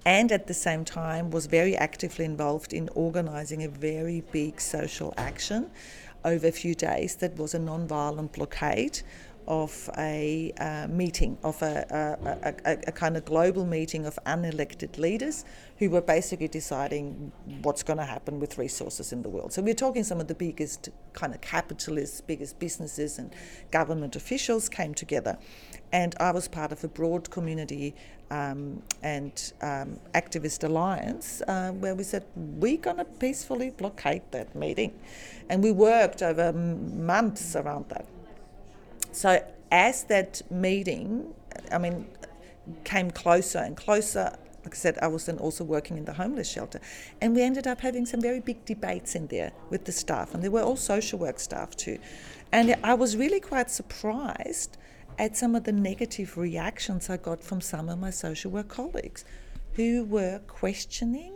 and 0.04 0.32
at 0.32 0.46
the 0.46 0.54
same 0.54 0.84
time 0.84 1.30
was 1.30 1.46
very 1.46 1.76
actively 1.76 2.24
involved 2.24 2.72
in 2.72 2.88
organising 2.94 3.62
a 3.62 3.68
very 3.68 4.22
big 4.32 4.60
social 4.60 5.12
action 5.16 5.70
over 6.24 6.46
a 6.46 6.52
few 6.52 6.74
days 6.74 7.16
that 7.16 7.36
was 7.36 7.54
a 7.54 7.58
non-violent 7.58 8.32
blockade 8.32 9.00
of 9.50 9.90
a 9.98 10.52
uh, 10.60 10.86
meeting, 10.86 11.36
of 11.42 11.60
a, 11.60 12.16
a, 12.24 12.70
a, 12.70 12.78
a, 12.86 12.92
kind 12.92 13.16
of 13.16 13.24
global 13.24 13.66
meeting 13.66 14.06
of 14.06 14.16
unelected 14.24 14.96
leaders 14.96 15.44
who 15.78 15.90
were 15.90 16.00
basically 16.00 16.46
deciding 16.46 17.32
what's 17.62 17.82
going 17.82 17.96
to 17.98 18.04
happen 18.04 18.38
with 18.38 18.58
resources 18.58 19.12
in 19.12 19.22
the 19.22 19.28
world. 19.28 19.52
So 19.52 19.60
we're 19.60 19.74
talking 19.74 20.04
some 20.04 20.20
of 20.20 20.28
the 20.28 20.36
biggest 20.36 20.90
kind 21.14 21.34
of 21.34 21.40
capitalists, 21.40 22.20
biggest 22.20 22.60
businesses, 22.60 23.18
and 23.18 23.34
government 23.72 24.14
officials 24.14 24.68
came 24.68 24.94
together. 24.94 25.36
And 25.90 26.14
I 26.20 26.30
was 26.30 26.46
part 26.46 26.70
of 26.70 26.84
a 26.84 26.88
broad 26.88 27.28
community 27.30 27.96
um, 28.30 28.80
and 29.02 29.52
um, 29.62 29.98
activist 30.14 30.62
alliance 30.62 31.42
uh, 31.48 31.72
where 31.72 31.96
we 31.96 32.04
said, 32.04 32.24
we're 32.36 32.76
going 32.76 32.98
to 32.98 33.04
peacefully 33.04 33.70
blockade 33.70 34.22
that 34.30 34.54
meeting. 34.54 34.92
And 35.48 35.60
we 35.60 35.72
worked 35.72 36.22
over 36.22 36.52
months 36.52 37.56
around 37.56 37.86
that. 37.88 38.06
So 39.12 39.44
as 39.70 40.04
that 40.04 40.42
meeting, 40.50 41.34
I 41.70 41.78
mean, 41.78 42.06
came 42.84 43.10
closer 43.10 43.58
and 43.58 43.76
closer, 43.76 44.36
like 44.64 44.74
I 44.74 44.76
said, 44.76 44.98
I 45.00 45.06
was 45.06 45.26
then 45.26 45.38
also 45.38 45.64
working 45.64 45.96
in 45.96 46.04
the 46.04 46.12
homeless 46.12 46.50
shelter, 46.50 46.80
and 47.20 47.34
we 47.34 47.42
ended 47.42 47.66
up 47.66 47.80
having 47.80 48.06
some 48.06 48.20
very 48.20 48.40
big 48.40 48.64
debates 48.64 49.14
in 49.14 49.26
there 49.28 49.52
with 49.70 49.84
the 49.84 49.92
staff, 49.92 50.34
and 50.34 50.42
they 50.42 50.48
were 50.48 50.62
all 50.62 50.76
social 50.76 51.18
work 51.18 51.40
staff 51.40 51.76
too. 51.76 51.98
And 52.52 52.76
I 52.82 52.94
was 52.94 53.16
really 53.16 53.40
quite 53.40 53.70
surprised 53.70 54.76
at 55.18 55.36
some 55.36 55.54
of 55.54 55.64
the 55.64 55.72
negative 55.72 56.36
reactions 56.36 57.10
I 57.10 57.16
got 57.16 57.42
from 57.42 57.60
some 57.60 57.88
of 57.88 57.98
my 57.98 58.10
social 58.10 58.50
work 58.50 58.68
colleagues 58.68 59.24
who 59.74 60.04
were 60.04 60.40
questioning 60.46 61.34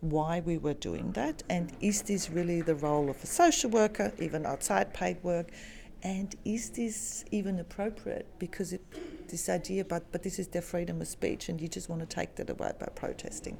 why 0.00 0.40
we 0.40 0.58
were 0.58 0.74
doing 0.74 1.12
that 1.12 1.42
and 1.48 1.72
is 1.80 2.02
this 2.02 2.30
really 2.30 2.60
the 2.60 2.74
role 2.74 3.08
of 3.08 3.22
a 3.22 3.26
social 3.26 3.70
worker, 3.70 4.12
even 4.18 4.44
outside 4.46 4.92
paid 4.92 5.22
work? 5.22 5.50
And 6.06 6.36
is 6.44 6.70
this 6.70 7.24
even 7.32 7.58
appropriate? 7.58 8.28
Because 8.38 8.72
it, 8.72 8.80
this 9.28 9.48
idea 9.48 9.80
about, 9.82 10.04
but 10.12 10.22
this 10.22 10.38
is 10.38 10.46
their 10.46 10.62
freedom 10.62 11.00
of 11.00 11.08
speech, 11.08 11.48
and 11.48 11.60
you 11.60 11.66
just 11.66 11.88
want 11.88 12.00
to 12.00 12.06
take 12.06 12.36
that 12.36 12.48
away 12.48 12.70
by 12.78 12.86
protesting 12.94 13.58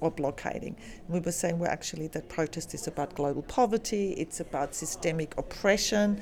or 0.00 0.10
blockading. 0.10 0.76
And 1.06 1.08
we 1.08 1.20
were 1.20 1.32
saying, 1.32 1.58
well, 1.58 1.70
actually, 1.70 2.08
that 2.08 2.28
protest 2.28 2.74
is 2.74 2.86
about 2.86 3.14
global 3.14 3.40
poverty, 3.40 4.12
it's 4.18 4.40
about 4.40 4.74
systemic 4.74 5.32
oppression. 5.38 6.20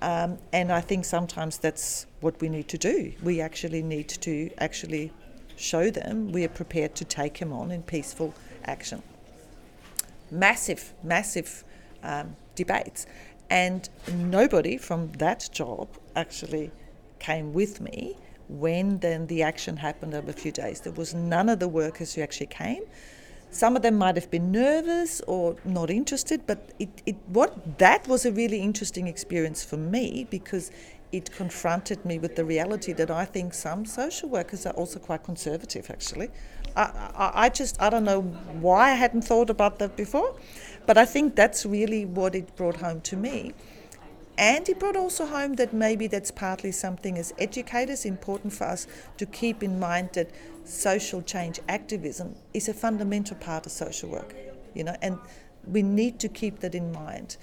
Um, 0.00 0.38
and 0.54 0.72
I 0.72 0.80
think 0.80 1.04
sometimes 1.04 1.58
that's 1.58 2.06
what 2.22 2.40
we 2.40 2.48
need 2.48 2.68
to 2.68 2.78
do. 2.78 3.12
We 3.22 3.42
actually 3.42 3.82
need 3.82 4.08
to 4.08 4.50
actually 4.56 5.12
show 5.56 5.90
them 5.90 6.32
we 6.32 6.46
are 6.46 6.48
prepared 6.48 6.94
to 6.94 7.04
take 7.04 7.36
him 7.36 7.52
on 7.52 7.70
in 7.72 7.82
peaceful 7.82 8.32
action. 8.64 9.02
Massive, 10.30 10.94
massive 11.02 11.62
um, 12.02 12.36
debates. 12.54 13.06
And 13.50 13.88
nobody 14.14 14.78
from 14.78 15.12
that 15.18 15.48
job 15.52 15.88
actually 16.14 16.70
came 17.18 17.52
with 17.52 17.80
me 17.80 18.16
when 18.48 18.98
then 18.98 19.26
the 19.26 19.42
action 19.42 19.76
happened 19.76 20.14
over 20.14 20.30
a 20.30 20.34
few 20.34 20.52
days. 20.52 20.80
There 20.80 20.92
was 20.92 21.14
none 21.14 21.48
of 21.48 21.58
the 21.58 21.68
workers 21.68 22.14
who 22.14 22.22
actually 22.22 22.46
came. 22.46 22.84
Some 23.50 23.74
of 23.74 23.82
them 23.82 23.96
might 23.96 24.14
have 24.14 24.30
been 24.30 24.52
nervous 24.52 25.20
or 25.26 25.56
not 25.64 25.90
interested, 25.90 26.46
but 26.46 26.70
it, 26.78 26.88
it 27.04 27.16
what 27.26 27.78
that 27.78 28.06
was 28.06 28.24
a 28.24 28.30
really 28.30 28.60
interesting 28.60 29.08
experience 29.08 29.64
for 29.64 29.76
me 29.76 30.26
because 30.30 30.70
it 31.12 31.32
confronted 31.32 32.04
me 32.04 32.18
with 32.18 32.36
the 32.36 32.44
reality 32.44 32.92
that 32.92 33.10
I 33.10 33.24
think 33.24 33.52
some 33.54 33.84
social 33.84 34.28
workers 34.28 34.66
are 34.66 34.74
also 34.74 35.00
quite 35.00 35.24
conservative, 35.24 35.90
actually. 35.90 36.30
I, 36.76 36.82
I, 36.82 37.30
I, 37.34 37.48
just, 37.48 37.80
I 37.82 37.90
don't 37.90 38.04
know 38.04 38.20
why 38.20 38.92
I 38.92 38.94
hadn't 38.94 39.22
thought 39.22 39.50
about 39.50 39.80
that 39.80 39.96
before, 39.96 40.36
but 40.86 40.98
I 40.98 41.04
think 41.04 41.36
that's 41.36 41.64
really 41.64 42.04
what 42.04 42.34
it 42.34 42.56
brought 42.56 42.76
home 42.76 43.00
to 43.02 43.16
me. 43.16 43.54
And 44.38 44.66
it 44.70 44.80
brought 44.80 44.96
also 44.96 45.26
home 45.26 45.56
that 45.56 45.74
maybe 45.74 46.06
that's 46.06 46.30
partly 46.30 46.72
something 46.72 47.18
as 47.18 47.34
educators 47.38 48.06
important 48.06 48.54
for 48.54 48.64
us 48.64 48.86
to 49.18 49.26
keep 49.26 49.62
in 49.62 49.78
mind 49.78 50.10
that 50.14 50.30
social 50.64 51.20
change 51.20 51.60
activism 51.68 52.34
is 52.54 52.68
a 52.68 52.72
fundamental 52.72 53.36
part 53.36 53.66
of 53.66 53.72
social 53.72 54.08
work, 54.08 54.34
you 54.74 54.82
know, 54.82 54.96
and 55.02 55.18
we 55.66 55.82
need 55.82 56.18
to 56.20 56.28
keep 56.28 56.60
that 56.60 56.74
in 56.74 56.90
mind. 56.90 57.36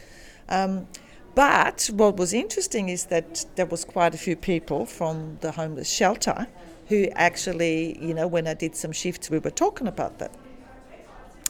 Um, 0.50 0.88
but 1.36 1.88
what 1.93 2.17
was 2.17 2.34
interesting 2.34 2.89
is 2.89 3.06
that 3.06 3.45
there 3.56 3.67
was 3.67 3.86
quite 3.86 4.15
a 4.15 4.17
few 4.17 4.36
people 4.36 4.88
from 4.88 5.38
the 5.41 5.52
homeless 5.52 5.88
shelter 5.88 6.47
who 6.88 7.10
actually, 7.13 8.04
you 8.04 8.15
know, 8.15 8.26
when 8.26 8.47
I 8.47 8.56
did 8.56 8.76
some 8.76 8.91
shifts, 8.91 9.30
we 9.30 9.38
were 9.38 9.52
talking 9.52 9.86
about 9.86 10.17
that, 10.17 10.32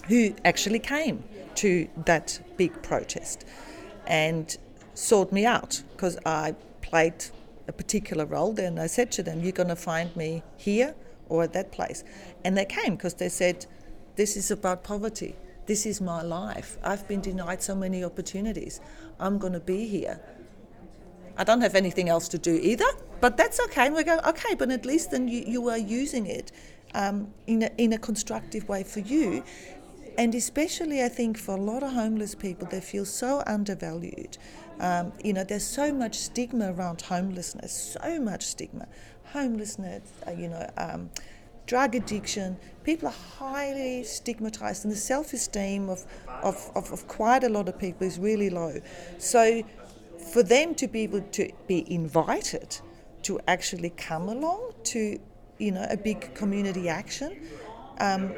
who 0.09 0.35
actually 0.43 0.79
came 0.79 1.23
to 1.57 1.87
that 2.05 2.39
big 2.57 2.81
protest 2.83 3.45
and 4.05 4.57
sought 4.93 5.31
me 5.31 5.45
out 5.45 5.83
because 5.91 6.17
I 6.25 6.55
played 6.81 7.25
a 7.67 7.73
particular 7.73 8.25
role 8.25 8.53
there. 8.53 8.67
And 8.67 8.79
I 8.79 8.87
said 8.87 9.11
to 9.13 9.23
them, 9.23 9.41
You're 9.41 9.51
going 9.51 9.69
to 9.69 9.75
find 9.75 10.15
me 10.15 10.43
here 10.55 10.95
or 11.29 11.43
at 11.43 11.53
that 11.53 11.71
place. 11.71 12.03
And 12.43 12.57
they 12.57 12.65
came 12.65 12.95
because 12.95 13.15
they 13.15 13.29
said, 13.29 13.65
This 14.15 14.37
is 14.37 14.49
about 14.49 14.83
poverty. 14.83 15.35
This 15.65 15.85
is 15.85 15.99
my 15.99 16.21
life. 16.21 16.77
I've 16.81 17.07
been 17.07 17.21
denied 17.21 17.61
so 17.61 17.75
many 17.75 18.03
opportunities. 18.03 18.79
I'm 19.19 19.37
going 19.37 19.53
to 19.53 19.59
be 19.59 19.85
here. 19.85 20.21
I 21.37 21.43
don't 21.43 21.61
have 21.61 21.75
anything 21.75 22.09
else 22.09 22.27
to 22.29 22.37
do 22.37 22.55
either, 22.55 22.87
but 23.19 23.37
that's 23.37 23.59
okay. 23.65 23.87
And 23.87 23.95
we 23.95 24.03
go, 24.03 24.19
okay, 24.25 24.55
but 24.55 24.71
at 24.71 24.85
least 24.85 25.11
then 25.11 25.27
you, 25.27 25.43
you 25.45 25.69
are 25.69 25.77
using 25.77 26.25
it 26.25 26.51
um, 26.95 27.31
in, 27.45 27.63
a, 27.63 27.69
in 27.77 27.93
a 27.93 27.97
constructive 27.97 28.67
way 28.69 28.83
for 28.83 29.01
you. 29.01 29.43
And 30.17 30.33
especially, 30.33 31.03
I 31.03 31.09
think, 31.09 31.37
for 31.37 31.55
a 31.55 31.61
lot 31.61 31.83
of 31.83 31.93
homeless 31.93 32.33
people, 32.33 32.67
they 32.69 32.81
feel 32.81 33.05
so 33.05 33.43
undervalued. 33.45 34.37
Um, 34.79 35.13
you 35.23 35.31
know, 35.31 35.43
there's 35.43 35.65
so 35.65 35.93
much 35.93 36.15
stigma 36.17 36.73
around 36.73 37.01
homelessness, 37.01 37.97
so 38.01 38.19
much 38.19 38.43
stigma. 38.43 38.87
Homelessness, 39.25 40.01
uh, 40.27 40.31
you 40.31 40.49
know, 40.49 40.67
um, 40.77 41.11
drug 41.67 41.93
addiction, 41.93 42.57
people 42.83 43.09
are 43.09 43.21
highly 43.37 44.03
stigmatized, 44.03 44.85
and 44.85 44.91
the 44.91 44.97
self 44.97 45.33
esteem 45.33 45.87
of, 45.89 46.05
of, 46.41 46.71
of, 46.73 46.91
of, 46.91 47.07
quite 47.07 47.43
a 47.43 47.49
lot 47.49 47.69
of 47.69 47.77
people 47.77 48.07
is 48.07 48.17
really 48.17 48.49
low. 48.49 48.73
So, 49.19 49.63
for 50.33 50.41
them 50.41 50.73
to 50.75 50.87
be 50.87 51.01
able 51.01 51.21
to 51.21 51.51
be 51.67 51.91
invited 51.93 52.79
to 53.23 53.39
actually 53.47 53.91
come 53.91 54.29
along 54.29 54.73
to 54.83 55.19
you 55.59 55.71
know 55.71 55.85
a 55.89 55.97
big 55.97 56.33
community 56.33 56.87
action 56.87 57.35
um, 57.99 58.33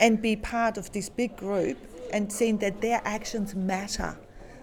and 0.00 0.20
be 0.20 0.36
part 0.36 0.76
of 0.78 0.92
this 0.92 1.08
big 1.08 1.36
group 1.36 1.78
and 2.12 2.32
seeing 2.32 2.58
that 2.58 2.80
their 2.80 3.00
actions 3.04 3.54
matter, 3.54 4.16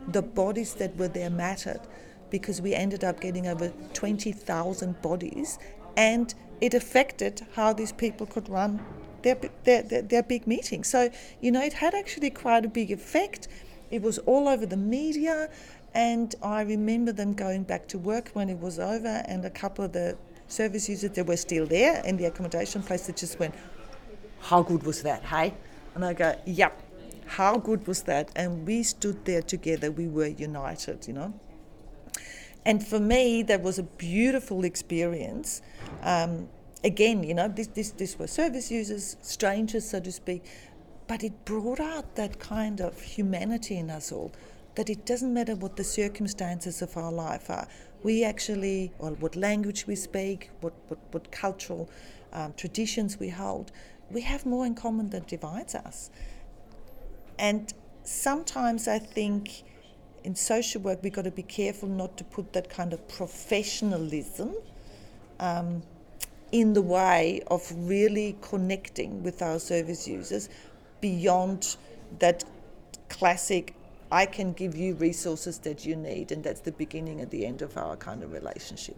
the 0.07 0.21
bodies 0.21 0.75
that 0.75 0.95
were 0.97 1.07
there 1.07 1.29
mattered, 1.29 1.81
because 2.29 2.62
we 2.62 2.73
ended 2.73 3.03
up 3.03 3.19
getting 3.19 3.47
over 3.47 3.71
20,000 3.93 5.01
bodies 5.01 5.57
and 5.97 6.33
it 6.62 6.73
affected 6.73 7.45
how 7.53 7.73
these 7.73 7.91
people 7.91 8.25
could 8.25 8.47
run 8.49 8.79
their, 9.21 9.35
their, 9.63 9.83
their, 9.83 10.01
their, 10.01 10.23
big 10.23 10.47
meetings. 10.47 10.88
So, 10.88 11.09
you 11.41 11.51
know, 11.51 11.62
it 11.62 11.73
had 11.73 11.93
actually 11.93 12.29
quite 12.29 12.65
a 12.65 12.69
big 12.69 12.91
effect. 12.91 13.47
It 13.91 14.01
was 14.01 14.17
all 14.19 14.47
over 14.47 14.65
the 14.65 14.77
media, 14.77 15.49
and 15.93 16.33
I 16.41 16.62
remember 16.62 17.12
them 17.12 17.33
going 17.33 17.63
back 17.63 17.88
to 17.89 17.97
work 17.97 18.29
when 18.33 18.49
it 18.49 18.59
was 18.59 18.79
over, 18.79 19.23
and 19.27 19.43
a 19.45 19.49
couple 19.49 19.83
of 19.85 19.93
the 19.93 20.17
service 20.47 20.89
users 20.89 21.12
that 21.12 21.25
were 21.25 21.38
still 21.38 21.65
there 21.65 22.03
in 22.05 22.17
the 22.17 22.25
accommodation 22.25 22.81
place 22.81 23.07
that 23.07 23.17
just 23.17 23.39
went, 23.39 23.53
How 24.39 24.63
good 24.63 24.84
was 24.84 25.04
that, 25.04 25.23
hey? 25.23 25.54
And 25.95 26.06
I 26.06 26.13
go, 26.13 26.36
Yep, 26.45 26.82
how 27.25 27.58
good 27.58 27.88
was 27.88 28.04
that? 28.04 28.32
And 28.36 28.65
we 28.65 28.84
stood 28.84 29.25
there 29.25 29.41
together, 29.41 29.91
we 29.91 30.08
were 30.08 30.28
united, 30.28 31.08
you 31.08 31.13
know. 31.13 31.34
And 32.65 32.86
for 32.86 32.99
me, 32.99 33.43
that 33.43 33.62
was 33.62 33.80
a 33.80 33.84
beautiful 33.84 34.65
experience. 34.65 35.62
Um, 36.04 36.49
again, 36.84 37.23
you 37.23 37.34
know, 37.34 37.47
this, 37.47 37.67
this, 37.67 37.91
this 37.91 38.17
were 38.17 38.28
service 38.28 38.71
users, 38.71 39.17
strangers, 39.21 39.89
so 39.89 39.99
to 39.99 40.12
speak, 40.12 40.43
but 41.08 41.23
it 41.23 41.45
brought 41.45 41.80
out 41.80 42.15
that 42.15 42.39
kind 42.39 42.82
of 42.82 42.99
humanity 43.02 43.78
in 43.78 43.89
us 43.89 44.12
all. 44.12 44.32
That 44.75 44.89
it 44.89 45.06
doesn't 45.06 45.34
matter 45.34 45.56
what 45.56 45.75
the 45.75 45.84
circumstances 45.84 46.82
of 46.82 46.95
our 46.95 47.12
life 47.12 47.49
are. 47.49 47.67
We 48.04 48.23
actually, 48.23 48.91
or 48.99 49.12
what 49.12 49.36
language 49.36 49.88
we 49.88 49.95
speak, 49.95 50.52
what, 50.62 50.73
what, 50.88 50.99
what 51.12 51.32
cultural 51.32 51.89
um, 52.32 52.54
traditions 52.56 53.19
we 53.19 53.30
hold, 53.30 53.71
we 54.12 54.22
have 54.22 54.45
more 54.45 54.65
in 54.65 54.76
common 54.76 55.10
than 55.10 55.24
divides 55.26 55.76
us. 55.76 56.10
And 57.38 57.74
sometimes 58.04 58.88
I 58.88 59.00
think 59.00 59.63
in 60.24 60.36
social 60.36 60.82
work, 60.82 61.00
we've 61.02 61.13
got 61.13 61.26
to 61.26 61.32
be 61.32 61.43
careful 61.43 61.88
not 61.88 62.17
to 62.17 62.24
put 62.24 62.54
that 62.54 62.69
kind 62.69 62.93
of 62.93 63.08
professionalism 63.08 64.56
um, 65.39 65.82
in 66.52 66.74
the 66.74 66.82
way 66.82 67.41
of 67.48 67.72
really 67.76 68.36
connecting 68.41 69.24
with 69.24 69.41
our 69.41 69.60
service 69.60 70.08
users 70.08 70.50
beyond 71.00 71.78
that 72.19 72.43
classic 73.08 73.76
I 74.12 74.26
can 74.26 74.54
give 74.54 74.76
you 74.76 74.95
resources 74.95 75.60
that 75.60 75.86
you 75.86 75.95
need, 75.95 76.32
and 76.32 76.43
that's 76.43 76.62
the 76.62 76.72
beginning 76.72 77.22
and 77.22 77.30
the 77.30 77.45
end 77.45 77.62
of 77.62 77.78
our 77.78 77.95
kind 77.95 78.24
of 78.24 78.32
relationship. 78.32 78.98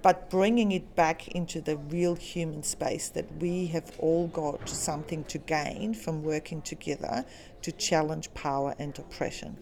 But 0.00 0.30
bringing 0.30 0.70
it 0.72 0.94
back 0.94 1.28
into 1.28 1.60
the 1.60 1.76
real 1.76 2.14
human 2.14 2.62
space 2.62 3.08
that 3.10 3.26
we 3.40 3.66
have 3.66 3.92
all 3.98 4.28
got 4.28 4.68
something 4.68 5.24
to 5.24 5.38
gain 5.38 5.92
from 5.94 6.22
working 6.22 6.62
together 6.62 7.24
to 7.62 7.72
challenge 7.72 8.32
power 8.34 8.74
and 8.78 8.96
oppression. 8.98 9.56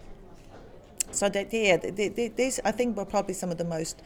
So 1.10 1.28
that 1.30 1.52
yeah, 1.52 1.78
these 1.78 2.60
I 2.64 2.72
think 2.72 2.96
were 2.96 3.06
probably 3.06 3.34
some 3.34 3.50
of 3.50 3.58
the 3.58 3.64
most 3.64 4.02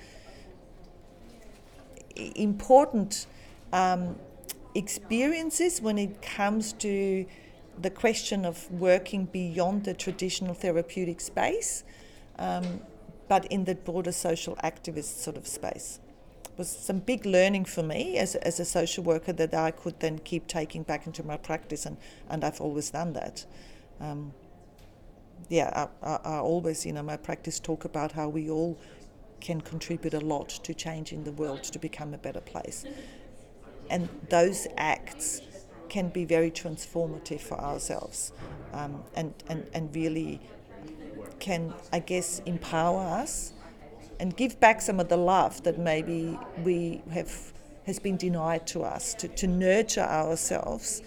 important 2.16 3.26
um, 3.72 4.16
experiences 4.74 5.80
when 5.80 5.98
it 5.98 6.22
comes 6.22 6.72
to 6.74 7.26
the 7.80 7.90
question 7.90 8.44
of 8.44 8.70
working 8.70 9.24
beyond 9.24 9.84
the 9.84 9.94
traditional 9.94 10.54
therapeutic 10.54 11.20
space, 11.20 11.82
um, 12.38 12.80
but 13.28 13.46
in 13.46 13.64
the 13.64 13.74
broader 13.74 14.12
social 14.12 14.56
activist 14.56 15.18
sort 15.18 15.36
of 15.36 15.46
space. 15.46 15.98
Was 16.60 16.68
some 16.68 16.98
big 16.98 17.24
learning 17.24 17.64
for 17.64 17.82
me 17.82 18.18
as, 18.18 18.34
as 18.34 18.60
a 18.60 18.66
social 18.66 19.02
worker 19.02 19.32
that 19.32 19.54
I 19.54 19.70
could 19.70 19.98
then 20.00 20.18
keep 20.18 20.46
taking 20.46 20.82
back 20.82 21.06
into 21.06 21.22
my 21.22 21.38
practice, 21.38 21.86
and, 21.86 21.96
and 22.28 22.44
I've 22.44 22.60
always 22.60 22.90
done 22.90 23.14
that. 23.14 23.46
Um, 23.98 24.34
yeah, 25.48 25.88
I, 26.02 26.06
I, 26.06 26.16
I 26.22 26.36
always, 26.36 26.84
you 26.84 26.92
know, 26.92 27.02
my 27.02 27.16
practice 27.16 27.60
talk 27.60 27.86
about 27.86 28.12
how 28.12 28.28
we 28.28 28.50
all 28.50 28.76
can 29.40 29.62
contribute 29.62 30.12
a 30.12 30.20
lot 30.20 30.50
to 30.50 30.74
changing 30.74 31.24
the 31.24 31.32
world 31.32 31.62
to 31.62 31.78
become 31.78 32.12
a 32.12 32.18
better 32.18 32.42
place. 32.42 32.84
And 33.88 34.10
those 34.28 34.66
acts 34.76 35.40
can 35.88 36.10
be 36.10 36.26
very 36.26 36.50
transformative 36.50 37.40
for 37.40 37.58
ourselves 37.58 38.34
um, 38.74 39.02
and, 39.16 39.32
and, 39.48 39.66
and 39.72 39.96
really 39.96 40.42
can, 41.38 41.72
I 41.90 42.00
guess, 42.00 42.42
empower 42.44 43.00
us 43.00 43.54
and 44.20 44.36
give 44.36 44.60
back 44.60 44.82
some 44.82 45.00
of 45.00 45.08
the 45.08 45.16
love 45.16 45.62
that 45.62 45.78
maybe 45.78 46.38
we 46.62 47.02
have 47.10 47.52
has 47.86 47.98
been 47.98 48.18
denied 48.18 48.66
to 48.66 48.82
us 48.82 49.14
to, 49.14 49.26
to 49.26 49.46
nurture 49.46 50.02
ourselves 50.02 51.02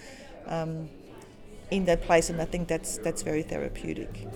um, 0.47 0.89
in 1.69 1.86
that 1.86 2.02
place, 2.02 2.30
and 2.30 2.41
I 2.41 2.45
think 2.45 2.67
that's 2.67 2.97
that's 2.97 3.21
very 3.21 3.43
therapeutic. 3.43 4.28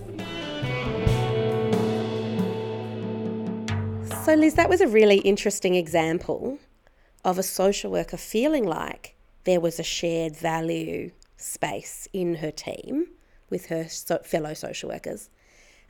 So, 4.24 4.34
Lis, 4.34 4.54
that 4.54 4.68
was 4.68 4.80
a 4.80 4.86
really 4.86 5.18
interesting 5.18 5.74
example 5.74 6.58
of 7.24 7.38
a 7.38 7.42
social 7.42 7.90
worker 7.90 8.16
feeling 8.16 8.64
like 8.64 9.16
there 9.44 9.60
was 9.60 9.80
a 9.80 9.82
shared 9.82 10.36
value 10.36 11.10
space 11.36 12.06
in 12.12 12.36
her 12.36 12.52
team 12.52 13.08
with 13.50 13.66
her 13.66 13.88
so- 13.88 14.22
fellow 14.24 14.54
social 14.54 14.90
workers. 14.90 15.30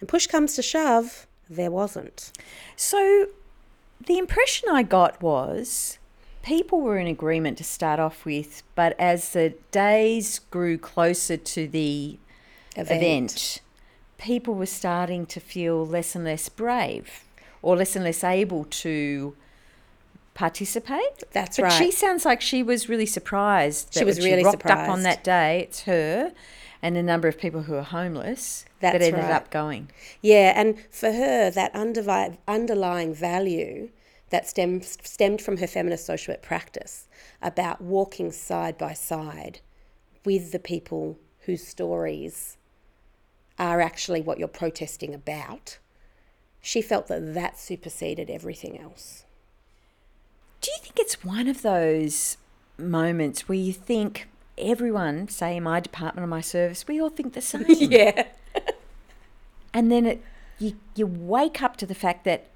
And 0.01 0.09
push 0.09 0.27
comes 0.27 0.55
to 0.55 0.63
shove, 0.63 1.27
there 1.49 1.71
wasn't. 1.71 2.33
So, 2.77 3.29
the 4.05 4.19
impression 4.19 4.69
I 4.71 4.83
got 4.83 5.21
was 5.23 5.99
people 6.43 6.81
were 6.81 6.99
in 6.99 7.07
agreement 7.07 7.59
to 7.59 7.65
start 7.65 8.01
off 8.01 8.25
with, 8.25 8.63
but 8.75 8.99
as 8.99 9.33
the 9.33 9.55
days 9.71 10.39
grew 10.51 10.79
closer 10.79 11.37
to 11.37 11.67
the 11.67 12.19
event, 12.77 13.03
event 13.03 13.61
people 14.19 14.55
were 14.55 14.67
starting 14.67 15.25
to 15.27 15.41
feel 15.41 15.87
less 15.87 16.15
and 16.15 16.25
less 16.25 16.49
brave 16.49 17.25
or 17.63 17.77
less 17.77 17.97
and 17.97 18.05
less 18.05 18.23
able 18.23 18.65
to 18.65 19.35
participate. 20.35 21.25
That's 21.33 21.57
but 21.57 21.65
right. 21.65 21.73
She 21.73 21.91
sounds 21.91 22.25
like 22.25 22.41
she 22.41 22.63
was 22.63 22.89
really 22.89 23.07
surprised. 23.07 23.95
She 23.95 24.05
was 24.05 24.19
when 24.19 24.31
really 24.31 24.45
rocked 24.45 24.67
up 24.67 24.89
on 24.89 25.03
that 25.03 25.25
day. 25.25 25.61
It's 25.61 25.83
her 25.83 26.33
and 26.83 26.97
a 26.97 27.03
number 27.03 27.29
of 27.29 27.39
people 27.39 27.63
who 27.63 27.75
are 27.75 27.83
homeless 27.83 28.65
that 28.81 28.95
ended 28.95 29.15
right. 29.15 29.33
up 29.33 29.51
going. 29.51 29.91
Yeah, 30.23 30.53
and 30.55 30.77
for 30.91 31.13
her, 31.13 31.51
that 31.51 31.75
undervi- 31.75 32.39
underlying 32.47 33.15
value 33.15 33.91
that 34.31 34.47
stems, 34.47 34.99
stemmed 35.03 35.41
from 35.41 35.57
her 35.57 35.67
feminist 35.67 36.07
social 36.07 36.35
work 36.35 36.43
practice 36.43 37.09
about 37.43 37.81
walking 37.81 38.31
side 38.31 38.77
by 38.77 38.93
side 38.93 39.61
with 40.25 40.53
the 40.53 40.59
people 40.59 41.19
whose 41.47 41.67
stories 41.67 42.59
are 43.59 43.81
actually 43.81 44.21
what 44.21 44.39
you're 44.39 44.49
protesting 44.49 45.15
about, 45.15 45.79
she 46.61 46.83
felt 46.83 47.07
that 47.09 47.35
that 47.35 47.59
superseded 47.59 48.31
everything 48.31 48.79
else. 48.79 49.25
Do 50.61 50.71
you 50.71 50.79
think 50.83 50.97
it's 50.99 51.25
one 51.25 51.49
of 51.49 51.63
those 51.63 52.37
moments 52.77 53.49
where 53.49 53.59
you 53.59 53.73
think 53.73 54.29
everyone, 54.61 55.29
say 55.29 55.57
in 55.57 55.65
my 55.65 55.81
department 55.81 56.25
or 56.25 56.29
my 56.29 56.41
service, 56.41 56.87
we 56.87 57.01
all 57.01 57.11
think 57.11 57.35
the 57.35 57.41
same? 57.41 57.65
Yeah. 57.69 58.27
and 59.75 59.91
then 59.91 60.07
it 60.07 60.23
you 60.59 60.77
you 60.95 61.07
wake 61.07 61.63
up 61.63 61.77
to 61.77 61.87
the 61.87 61.95
fact 61.95 62.25
that 62.25 62.49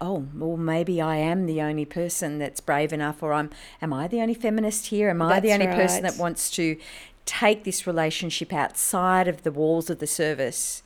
oh 0.00 0.26
well 0.34 0.56
maybe 0.56 1.00
I 1.00 1.16
am 1.16 1.46
the 1.46 1.60
only 1.60 1.84
person 1.84 2.38
that's 2.38 2.60
brave 2.60 2.92
enough 2.92 3.22
or 3.22 3.32
I'm 3.32 3.50
am 3.82 3.92
I 3.92 4.08
the 4.08 4.20
only 4.20 4.34
feminist 4.34 4.86
here 4.86 5.08
am 5.10 5.20
I 5.20 5.40
the 5.40 5.48
That's 5.48 5.62
only 5.62 5.74
person 5.74 6.02
that 6.04 6.16
wants 6.16 6.50
to 6.52 6.76
take 7.26 7.64
this 7.64 7.86
relationship 7.86 8.52
outside 8.52 9.28
of 9.28 9.42
the 9.42 9.52
walls 9.52 9.90
of 9.90 9.98
the 9.98 10.06
service 10.06 10.82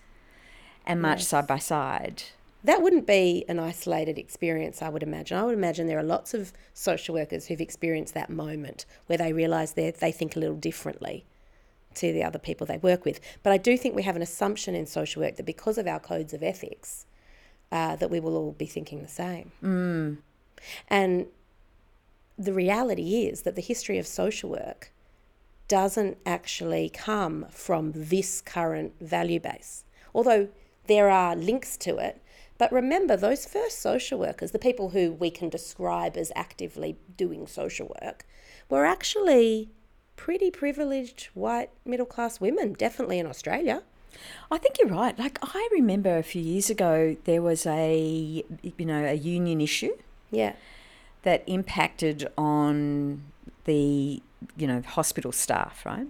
and 0.86 1.00
march 1.00 1.22
side 1.22 1.46
by 1.46 1.58
side 1.58 2.24
That 2.64 2.82
wouldn't 2.82 3.06
be 3.06 3.44
an 3.46 3.58
isolated 3.58 4.18
experience, 4.18 4.80
I 4.80 4.88
would 4.88 5.02
imagine. 5.02 5.36
I 5.36 5.44
would 5.44 5.54
imagine 5.54 5.86
there 5.86 5.98
are 5.98 6.02
lots 6.02 6.32
of 6.32 6.52
social 6.72 7.14
workers 7.14 7.46
who've 7.46 7.60
experienced 7.60 8.14
that 8.14 8.30
moment 8.30 8.86
where 9.06 9.18
they 9.18 9.32
realise 9.32 9.72
they 9.72 9.90
they 9.90 10.12
think 10.12 10.34
a 10.34 10.40
little 10.40 10.56
differently 10.56 11.26
to 11.96 12.12
the 12.12 12.24
other 12.24 12.38
people 12.38 12.66
they 12.66 12.78
work 12.78 13.04
with. 13.04 13.20
But 13.42 13.52
I 13.52 13.58
do 13.58 13.76
think 13.76 13.94
we 13.94 14.02
have 14.02 14.16
an 14.16 14.22
assumption 14.22 14.74
in 14.74 14.86
social 14.86 15.22
work 15.22 15.36
that 15.36 15.46
because 15.46 15.78
of 15.78 15.86
our 15.86 16.00
codes 16.00 16.32
of 16.32 16.42
ethics, 16.42 17.06
uh, 17.70 17.96
that 17.96 18.10
we 18.10 18.18
will 18.18 18.36
all 18.36 18.52
be 18.52 18.66
thinking 18.66 19.02
the 19.02 19.08
same. 19.08 19.52
Mm. 19.62 20.18
And 20.88 21.26
the 22.38 22.52
reality 22.52 23.26
is 23.26 23.42
that 23.42 23.54
the 23.54 23.60
history 23.62 23.98
of 23.98 24.06
social 24.06 24.50
work 24.50 24.92
doesn't 25.68 26.18
actually 26.26 26.88
come 26.88 27.46
from 27.50 27.92
this 27.94 28.40
current 28.40 28.92
value 29.00 29.40
base, 29.40 29.84
although 30.14 30.48
there 30.86 31.10
are 31.10 31.34
links 31.36 31.76
to 31.78 31.96
it. 31.98 32.20
But 32.58 32.72
remember, 32.72 33.16
those 33.16 33.46
first 33.46 33.80
social 33.80 34.18
workers, 34.18 34.52
the 34.52 34.58
people 34.58 34.90
who 34.90 35.12
we 35.12 35.30
can 35.30 35.48
describe 35.48 36.16
as 36.16 36.30
actively 36.36 36.96
doing 37.16 37.46
social 37.46 37.94
work, 38.00 38.24
were 38.70 38.84
actually 38.84 39.70
pretty 40.16 40.50
privileged 40.50 41.26
white 41.34 41.70
middle 41.84 42.06
class 42.06 42.40
women, 42.40 42.72
definitely 42.74 43.18
in 43.18 43.26
Australia. 43.26 43.82
I 44.50 44.58
think 44.58 44.76
you're 44.78 44.88
right 44.88 45.18
like 45.18 45.38
I 45.42 45.68
remember 45.72 46.16
a 46.16 46.22
few 46.22 46.40
years 46.40 46.70
ago 46.70 47.16
there 47.24 47.42
was 47.42 47.66
a 47.66 48.44
you 48.62 48.86
know 48.86 49.04
a 49.04 49.14
union 49.14 49.60
issue 49.60 49.90
Yeah. 50.30 50.52
that 51.24 51.42
impacted 51.48 52.28
on 52.38 53.24
the 53.64 54.22
you 54.56 54.66
know 54.68 54.82
hospital 54.86 55.32
staff 55.32 55.84
right 55.84 56.06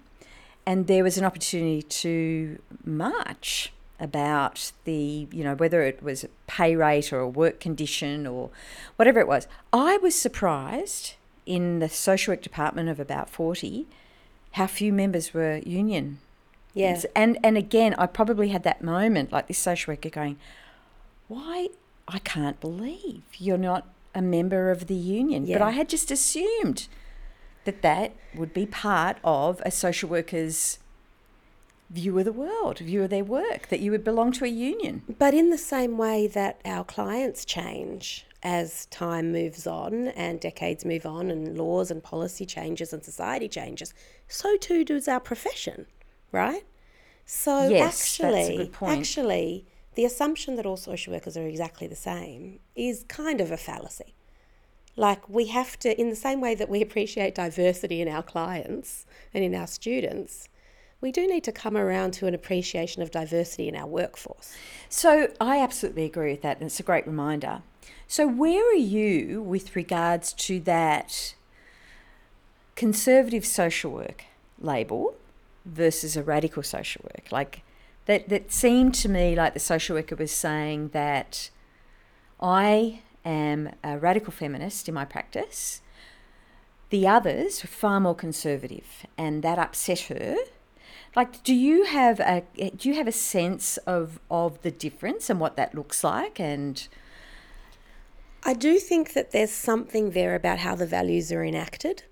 and 0.66 0.86
there 0.86 1.02
was 1.02 1.16
an 1.16 1.24
opportunity 1.24 1.80
to 1.82 2.58
march 2.84 3.72
about 4.00 4.72
the 4.84 5.28
you 5.30 5.44
know 5.44 5.54
whether 5.54 5.82
it 5.82 6.02
was 6.02 6.24
a 6.24 6.28
pay 6.46 6.74
rate 6.74 7.12
or 7.12 7.20
a 7.20 7.28
work 7.28 7.60
condition 7.60 8.26
or 8.26 8.50
whatever 8.96 9.20
it 9.20 9.28
was. 9.28 9.46
I 9.72 9.98
was 9.98 10.14
surprised 10.14 11.14
in 11.46 11.78
the 11.78 11.88
social 11.88 12.32
work 12.32 12.42
department 12.42 12.88
of 12.88 12.98
about 12.98 13.28
40 13.30 13.86
how 14.52 14.66
few 14.66 14.92
members 14.92 15.34
were 15.34 15.58
union. 15.58 16.18
Yeah. 16.72 17.00
and 17.14 17.38
and 17.44 17.56
again 17.56 17.94
i 17.98 18.06
probably 18.06 18.48
had 18.48 18.64
that 18.64 18.82
moment 18.82 19.30
like 19.30 19.46
this 19.46 19.58
social 19.58 19.92
worker 19.92 20.08
going 20.08 20.38
why? 21.28 21.68
I 22.06 22.18
can't 22.18 22.60
believe 22.60 23.22
you're 23.38 23.56
not 23.56 23.86
a 24.14 24.20
member 24.20 24.70
of 24.70 24.88
the 24.88 24.94
union. 24.94 25.46
But 25.46 25.62
i 25.62 25.70
had 25.70 25.88
just 25.88 26.10
assumed 26.10 26.88
that 27.64 27.82
that 27.82 28.12
would 28.34 28.52
be 28.52 28.66
part 28.66 29.16
of 29.24 29.62
a 29.64 29.70
social 29.70 30.08
worker's 30.08 30.78
view 31.90 32.18
of 32.18 32.24
the 32.24 32.32
world 32.32 32.78
view 32.78 33.02
of 33.02 33.10
their 33.10 33.24
work 33.24 33.68
that 33.68 33.80
you 33.80 33.90
would 33.90 34.04
belong 34.04 34.32
to 34.32 34.44
a 34.44 34.48
union 34.48 35.02
But 35.18 35.34
in 35.34 35.50
the 35.50 35.58
same 35.58 35.96
way 35.98 36.26
that 36.28 36.60
our 36.64 36.84
clients 36.84 37.44
change 37.44 38.26
as 38.42 38.86
time 38.86 39.32
moves 39.32 39.66
on 39.66 40.08
and 40.08 40.38
decades 40.38 40.84
move 40.84 41.06
on 41.06 41.30
and 41.30 41.56
laws 41.56 41.90
and 41.90 42.02
policy 42.02 42.44
changes 42.44 42.92
and 42.92 43.02
society 43.02 43.48
changes, 43.48 43.94
so 44.28 44.56
too 44.58 44.84
does 44.84 45.08
our 45.08 45.20
profession, 45.20 45.86
right? 46.30 46.64
So 47.24 47.68
Yes, 47.68 48.02
actually, 48.02 48.70
actually, 48.82 49.66
the 49.94 50.04
assumption 50.04 50.56
that 50.56 50.66
all 50.66 50.76
social 50.76 51.14
workers 51.14 51.38
are 51.38 51.46
exactly 51.46 51.86
the 51.86 51.96
same 51.96 52.60
is 52.76 53.04
kind 53.08 53.40
of 53.40 53.50
a 53.50 53.56
fallacy. 53.56 54.14
Like 54.96 55.28
we 55.28 55.46
have 55.46 55.78
to, 55.80 55.98
in 55.98 56.10
the 56.10 56.16
same 56.16 56.40
way 56.40 56.54
that 56.54 56.68
we 56.68 56.82
appreciate 56.82 57.34
diversity 57.34 58.02
in 58.02 58.08
our 58.08 58.22
clients 58.22 59.06
and 59.32 59.42
in 59.42 59.54
our 59.54 59.66
students, 59.66 60.48
we 61.04 61.12
do 61.12 61.26
need 61.26 61.44
to 61.44 61.52
come 61.52 61.76
around 61.76 62.14
to 62.14 62.26
an 62.26 62.32
appreciation 62.32 63.02
of 63.02 63.10
diversity 63.10 63.68
in 63.68 63.76
our 63.76 63.86
workforce. 63.86 64.56
So 64.88 65.28
I 65.38 65.60
absolutely 65.60 66.06
agree 66.06 66.30
with 66.30 66.40
that, 66.40 66.56
and 66.56 66.66
it's 66.66 66.80
a 66.80 66.82
great 66.82 67.06
reminder. 67.06 67.60
So 68.08 68.26
where 68.26 68.66
are 68.70 68.72
you 68.72 69.42
with 69.42 69.76
regards 69.76 70.32
to 70.32 70.60
that 70.60 71.34
conservative 72.74 73.44
social 73.44 73.90
work 73.90 74.24
label 74.58 75.14
versus 75.66 76.16
a 76.16 76.22
radical 76.22 76.62
social 76.62 77.02
work? 77.04 77.30
Like 77.30 77.60
that 78.06 78.30
that 78.30 78.50
seemed 78.50 78.94
to 78.94 79.10
me 79.10 79.36
like 79.36 79.52
the 79.52 79.60
social 79.60 79.96
worker 79.96 80.16
was 80.16 80.32
saying 80.32 80.88
that 80.94 81.50
I 82.40 83.00
am 83.26 83.74
a 83.84 83.98
radical 83.98 84.32
feminist 84.32 84.88
in 84.88 84.94
my 84.94 85.04
practice. 85.04 85.82
The 86.88 87.06
others 87.06 87.62
were 87.62 87.68
far 87.68 88.00
more 88.00 88.14
conservative, 88.14 89.04
and 89.18 89.42
that 89.42 89.58
upset 89.58 90.00
her. 90.08 90.36
Like, 91.16 91.44
do 91.44 91.54
you 91.54 91.84
have 91.84 92.18
a 92.20 92.42
do 92.76 92.88
you 92.88 92.96
have 92.96 93.06
a 93.06 93.12
sense 93.12 93.76
of 93.78 94.18
of 94.30 94.60
the 94.62 94.70
difference 94.70 95.30
and 95.30 95.38
what 95.38 95.56
that 95.56 95.74
looks 95.74 96.02
like? 96.02 96.40
And 96.40 96.86
I 98.42 98.52
do 98.52 98.78
think 98.78 99.12
that 99.12 99.30
there's 99.30 99.52
something 99.52 100.10
there 100.10 100.34
about 100.34 100.58
how 100.58 100.74
the 100.74 100.86
values 100.86 101.30
are 101.32 101.44
enacted. 101.44 102.02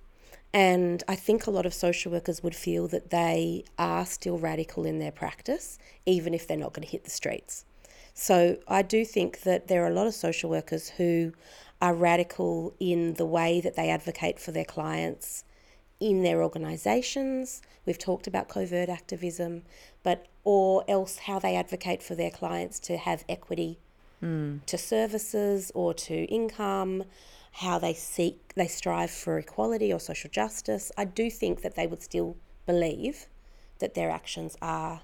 And 0.55 1.03
I 1.09 1.17
think 1.17 1.47
a 1.47 1.51
lot 1.51 1.67
of 1.67 1.75
social 1.75 2.13
workers 2.13 2.43
would 2.43 2.55
feel 2.55 2.87
that 2.89 3.11
they 3.11 3.65
are 3.79 4.05
still 4.07 4.39
radical 4.39 4.85
in 4.85 4.99
their 4.99 5.11
practice, 5.11 5.79
even 6.07 6.35
if 6.35 6.47
they're 6.47 6.57
not 6.57 6.75
going 6.75 6.87
to 6.87 6.91
hit 6.91 7.05
the 7.05 7.11
streets. 7.11 7.65
So 8.15 8.59
I 8.69 8.83
do 8.83 9.05
think 9.05 9.41
that 9.41 9.69
there 9.69 9.83
are 9.83 9.89
a 9.89 9.95
lot 9.95 10.07
of 10.07 10.15
social 10.15 10.51
workers 10.51 10.91
who 10.91 11.33
are 11.81 11.95
radical 11.95 12.75
in 12.79 13.15
the 13.15 13.25
way 13.25 13.61
that 13.63 13.77
they 13.77 13.89
advocate 13.89 14.39
for 14.39 14.53
their 14.53 14.67
clients 14.67 15.45
in 16.03 16.25
their 16.25 16.43
organisations. 16.43 17.63
We've 17.87 17.99
talked 17.99 18.27
about 18.27 18.49
covert 18.49 18.89
activism, 18.89 19.63
but 20.03 20.27
or 20.43 20.85
else 20.89 21.19
how 21.19 21.39
they 21.39 21.55
advocate 21.55 22.03
for 22.03 22.17
their 22.17 22.31
clients 22.31 22.81
to 22.81 22.97
have 22.97 23.25
equity 23.29 23.79
to 24.67 24.79
services 24.79 25.73
or 25.75 25.95
to 25.95 26.25
income, 26.27 27.05
how 27.53 27.79
they 27.79 27.95
seek, 27.95 28.53
they 28.55 28.67
strive 28.67 29.11
for 29.11 29.39
equality 29.39 29.93
or 29.93 30.01
social 30.01 30.31
justice. 30.31 30.93
I 30.97 31.05
do 31.05 31.31
think 31.31 31.63
that 31.63 31.75
they 31.75 31.87
would 31.87 32.03
still 32.03 32.37
believe 32.67 33.27
that 33.79 33.95
their 33.95 34.11
actions 34.11 34.57
are 34.63 35.03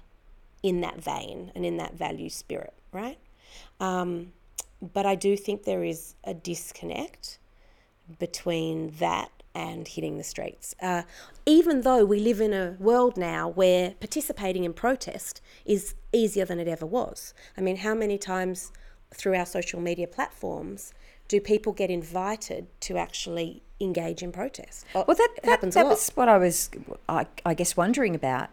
in 0.63 0.81
that 0.81 1.01
vein 1.01 1.51
and 1.55 1.65
in 1.65 1.77
that 1.77 1.95
value 1.95 2.29
spirit, 2.29 2.73
right? 2.91 3.17
Um, 3.79 4.33
but 4.81 5.05
I 5.05 5.15
do 5.15 5.35
think 5.35 5.63
there 5.63 5.83
is 5.83 6.15
a 6.23 6.33
disconnect 6.33 7.39
between 8.19 8.91
that 8.99 9.31
and 9.59 9.89
hitting 9.89 10.17
the 10.17 10.23
streets. 10.23 10.73
Uh, 10.81 11.03
even 11.45 11.81
though 11.81 12.05
we 12.05 12.19
live 12.19 12.39
in 12.39 12.53
a 12.53 12.77
world 12.79 13.17
now 13.17 13.49
where 13.49 13.91
participating 13.99 14.63
in 14.63 14.73
protest 14.73 15.41
is 15.65 15.95
easier 16.13 16.45
than 16.45 16.59
it 16.59 16.67
ever 16.67 16.85
was. 16.85 17.33
I 17.57 17.61
mean, 17.61 17.77
how 17.77 17.93
many 17.93 18.17
times 18.17 18.71
through 19.13 19.35
our 19.35 19.45
social 19.45 19.81
media 19.81 20.07
platforms 20.07 20.93
do 21.27 21.41
people 21.41 21.73
get 21.73 21.89
invited 21.89 22.67
to 22.81 22.97
actually 22.97 23.61
engage 23.81 24.23
in 24.23 24.31
protest? 24.31 24.85
well, 24.93 25.03
that 25.07 25.29
that, 25.43 25.45
happens 25.45 25.73
that 25.73 25.81
a 25.81 25.89
lot. 25.89 25.91
was 25.91 26.09
what 26.15 26.29
I 26.29 26.37
was, 26.37 26.69
I, 27.09 27.27
I 27.45 27.53
guess, 27.53 27.75
wondering 27.75 28.15
about. 28.15 28.49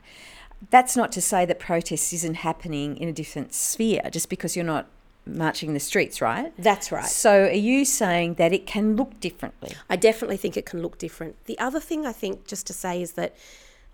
That's 0.70 0.96
not 0.96 1.12
to 1.12 1.20
say 1.20 1.44
that 1.44 1.60
protest 1.60 2.12
isn't 2.12 2.36
happening 2.36 2.96
in 2.96 3.08
a 3.08 3.12
different 3.12 3.54
sphere 3.54 4.02
just 4.10 4.28
because 4.28 4.56
you're 4.56 4.64
not 4.64 4.88
marching 5.26 5.74
the 5.74 5.80
streets, 5.80 6.20
right? 6.20 6.52
That's 6.56 6.92
right. 6.92 7.04
So, 7.04 7.44
are 7.44 7.50
you 7.50 7.84
saying 7.84 8.34
that 8.34 8.52
it 8.52 8.66
can 8.66 8.96
look 8.96 9.18
differently? 9.20 9.72
I 9.90 9.96
definitely 9.96 10.36
think 10.36 10.56
it 10.56 10.66
can 10.66 10.82
look 10.82 10.98
different. 10.98 11.44
The 11.46 11.58
other 11.58 11.80
thing 11.80 12.06
I 12.06 12.12
think, 12.12 12.46
just 12.46 12.66
to 12.68 12.72
say, 12.72 13.02
is 13.02 13.12
that 13.12 13.36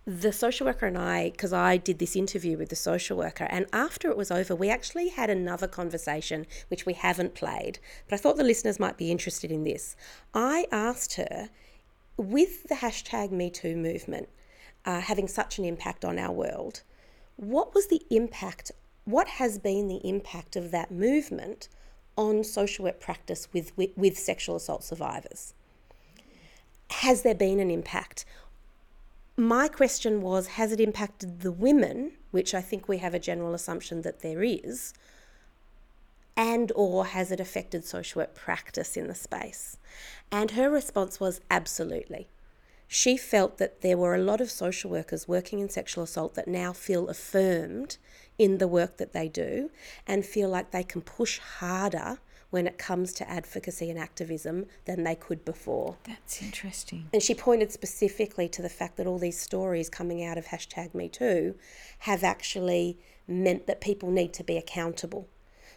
the 0.05 0.33
social 0.33 0.67
worker 0.67 0.87
and 0.87 0.99
I, 0.99 1.31
because 1.31 1.53
I 1.53 1.77
did 1.77 2.01
this 2.01 2.17
interview 2.17 2.59
with 2.59 2.69
the 2.69 2.77
social 2.77 3.17
worker, 3.17 3.47
and 3.49 3.67
after 3.73 4.11
it 4.11 4.17
was 4.17 4.31
over, 4.31 4.55
we 4.55 4.69
actually 4.69 5.09
had 5.09 5.31
another 5.31 5.69
conversation, 5.69 6.47
which 6.69 6.85
we 6.85 6.95
haven't 6.95 7.35
played, 7.35 7.79
but 8.09 8.15
I 8.15 8.19
thought 8.19 8.37
the 8.37 8.45
listeners 8.45 8.81
might 8.81 8.97
be 8.97 9.11
interested 9.11 9.53
in 9.53 9.65
this. 9.65 9.97
I 10.35 10.67
asked 10.73 11.15
her, 11.15 11.51
with 12.17 12.65
the 12.69 12.77
hashtag 12.77 13.31
MeToo 13.31 13.77
movement 13.77 14.29
uh, 14.85 15.01
having 15.01 15.29
such 15.29 15.59
an 15.59 15.65
impact 15.65 16.05
on 16.05 16.19
our 16.19 16.33
world, 16.33 16.83
what 17.37 17.75
was 17.75 17.87
the 17.87 18.03
impact, 18.11 18.73
what 19.05 19.29
has 19.29 19.59
been 19.59 19.89
the 19.89 20.07
impact 20.07 20.57
of 20.57 20.71
that 20.71 20.91
movement 20.91 21.69
on 22.17 22.45
social 22.45 22.85
work 22.85 23.01
practice 23.01 23.49
with, 23.53 23.77
with, 23.77 23.91
with 23.97 24.19
sexual 24.19 24.57
assault 24.57 24.85
survivors? 24.85 25.55
Has 26.91 27.23
there 27.23 27.35
been 27.35 27.59
an 27.59 27.71
impact? 27.71 28.25
my 29.37 29.67
question 29.67 30.21
was 30.21 30.47
has 30.47 30.73
it 30.73 30.81
impacted 30.81 31.41
the 31.41 31.51
women 31.51 32.13
which 32.33 32.55
i 32.55 32.61
think 32.61 32.87
we 32.87 32.99
have 32.99 33.15
a 33.15 33.19
general 33.19 33.55
assumption 33.55 34.03
that 34.03 34.21
there 34.21 34.43
is 34.43 34.93
and 36.37 36.71
or 36.75 37.07
has 37.07 37.33
it 37.33 37.41
affected 37.41 37.85
social 37.85 38.21
work 38.21 38.35
practice 38.35 38.97
in 38.97 39.09
the 39.09 39.15
space 39.15 39.79
and 40.31 40.51
her 40.53 40.69
response 40.69 41.19
was 41.19 41.41
absolutely 41.51 42.29
she 42.95 43.17
felt 43.17 43.57
that 43.57 43.81
there 43.81 43.97
were 43.97 44.15
a 44.15 44.23
lot 44.23 44.39
of 44.39 44.51
social 44.51 44.91
workers 44.91 45.27
working 45.27 45.61
in 45.61 45.69
sexual 45.71 46.05
assault 46.05 46.35
that 46.35 46.47
now 46.47 46.75
feel 46.75 47.09
affirmed 47.09 47.97
in 48.39 48.59
the 48.59 48.69
work 48.69 48.99
that 48.99 49.15
they 49.15 49.31
do 49.31 49.71
and 50.07 50.27
feel 50.27 50.51
like 50.51 50.73
they 50.73 50.83
can 50.83 51.01
push 51.01 51.39
harder 51.39 52.19
when 52.51 52.67
it 52.67 52.77
comes 52.77 53.15
to 53.15 53.29
advocacy 53.31 53.89
and 53.89 53.99
activism 53.99 54.67
than 54.85 55.05
they 55.05 55.15
could 55.15 55.43
before. 55.43 55.97
That's 56.05 56.43
interesting. 56.43 57.09
And 57.15 57.23
she 57.23 57.35
pointed 57.35 57.73
specifically 57.73 58.47
to 58.51 58.61
the 58.61 58.69
fact 58.69 58.99
that 58.99 59.07
all 59.07 59.19
these 59.19 59.41
stories 59.41 59.89
coming 59.89 60.23
out 60.23 60.37
of 60.37 60.49
hashtag 60.49 60.93
MeToo 60.93 61.55
have 62.01 62.23
actually 62.23 62.99
meant 63.27 63.67
that 63.67 63.81
people 63.81 64.11
need 64.11 64.35
to 64.35 64.45
be 64.45 64.59
accountable. 64.59 65.31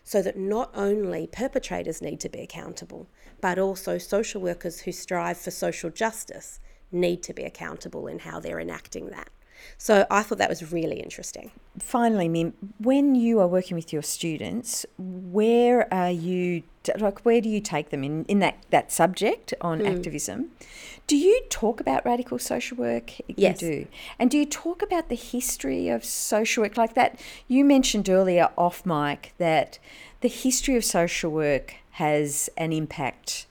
So 0.03 0.21
that 0.21 0.37
not 0.37 0.69
only 0.75 1.27
perpetrators 1.27 2.01
need 2.01 2.19
to 2.19 2.29
be 2.29 2.41
accountable, 2.41 3.07
but 3.39 3.57
also 3.57 3.97
social 3.97 4.41
workers 4.41 4.81
who 4.81 4.91
strive 4.91 5.37
for 5.37 5.49
social 5.49 5.89
justice 5.89 6.59
need 6.95 7.21
to 7.23 7.33
be 7.33 7.43
accountable 7.43 8.07
in 8.07 8.19
how 8.19 8.39
they're 8.39 8.59
enacting 8.59 9.09
that. 9.09 9.29
So 9.77 10.05
I 10.09 10.23
thought 10.23 10.37
that 10.37 10.49
was 10.49 10.71
really 10.71 10.99
interesting. 10.99 11.51
Finally, 11.79 12.29
Mim, 12.29 12.53
when 12.79 13.15
you 13.15 13.39
are 13.39 13.47
working 13.47 13.75
with 13.75 13.91
your 13.91 14.03
students, 14.03 14.85
where 14.97 15.91
are 15.93 16.11
you 16.11 16.63
like 16.99 17.25
where 17.25 17.41
do 17.41 17.49
you 17.49 17.61
take 17.61 17.89
them 17.89 18.03
in, 18.03 18.25
in 18.25 18.39
that, 18.39 18.57
that 18.69 18.91
subject 18.91 19.53
on 19.59 19.79
mm. 19.79 19.95
activism? 19.95 20.51
Do 21.07 21.17
you 21.17 21.41
talk 21.49 21.79
about 21.79 22.05
radical 22.05 22.39
social 22.39 22.77
work? 22.77 23.11
Yes. 23.27 23.61
You 23.61 23.67
do. 23.69 23.87
And 24.19 24.29
do 24.31 24.37
you 24.37 24.45
talk 24.45 24.81
about 24.81 25.09
the 25.09 25.15
history 25.15 25.89
of 25.89 26.05
social 26.05 26.63
work 26.63 26.77
like 26.77 26.93
that? 26.93 27.19
You 27.47 27.65
mentioned 27.65 28.09
earlier 28.09 28.49
off 28.57 28.85
mic 28.85 29.33
that 29.37 29.79
the 30.21 30.27
history 30.27 30.75
of 30.75 30.85
social 30.85 31.31
work 31.31 31.75
has 31.91 32.49
an 32.57 32.73
impact. 32.73 33.45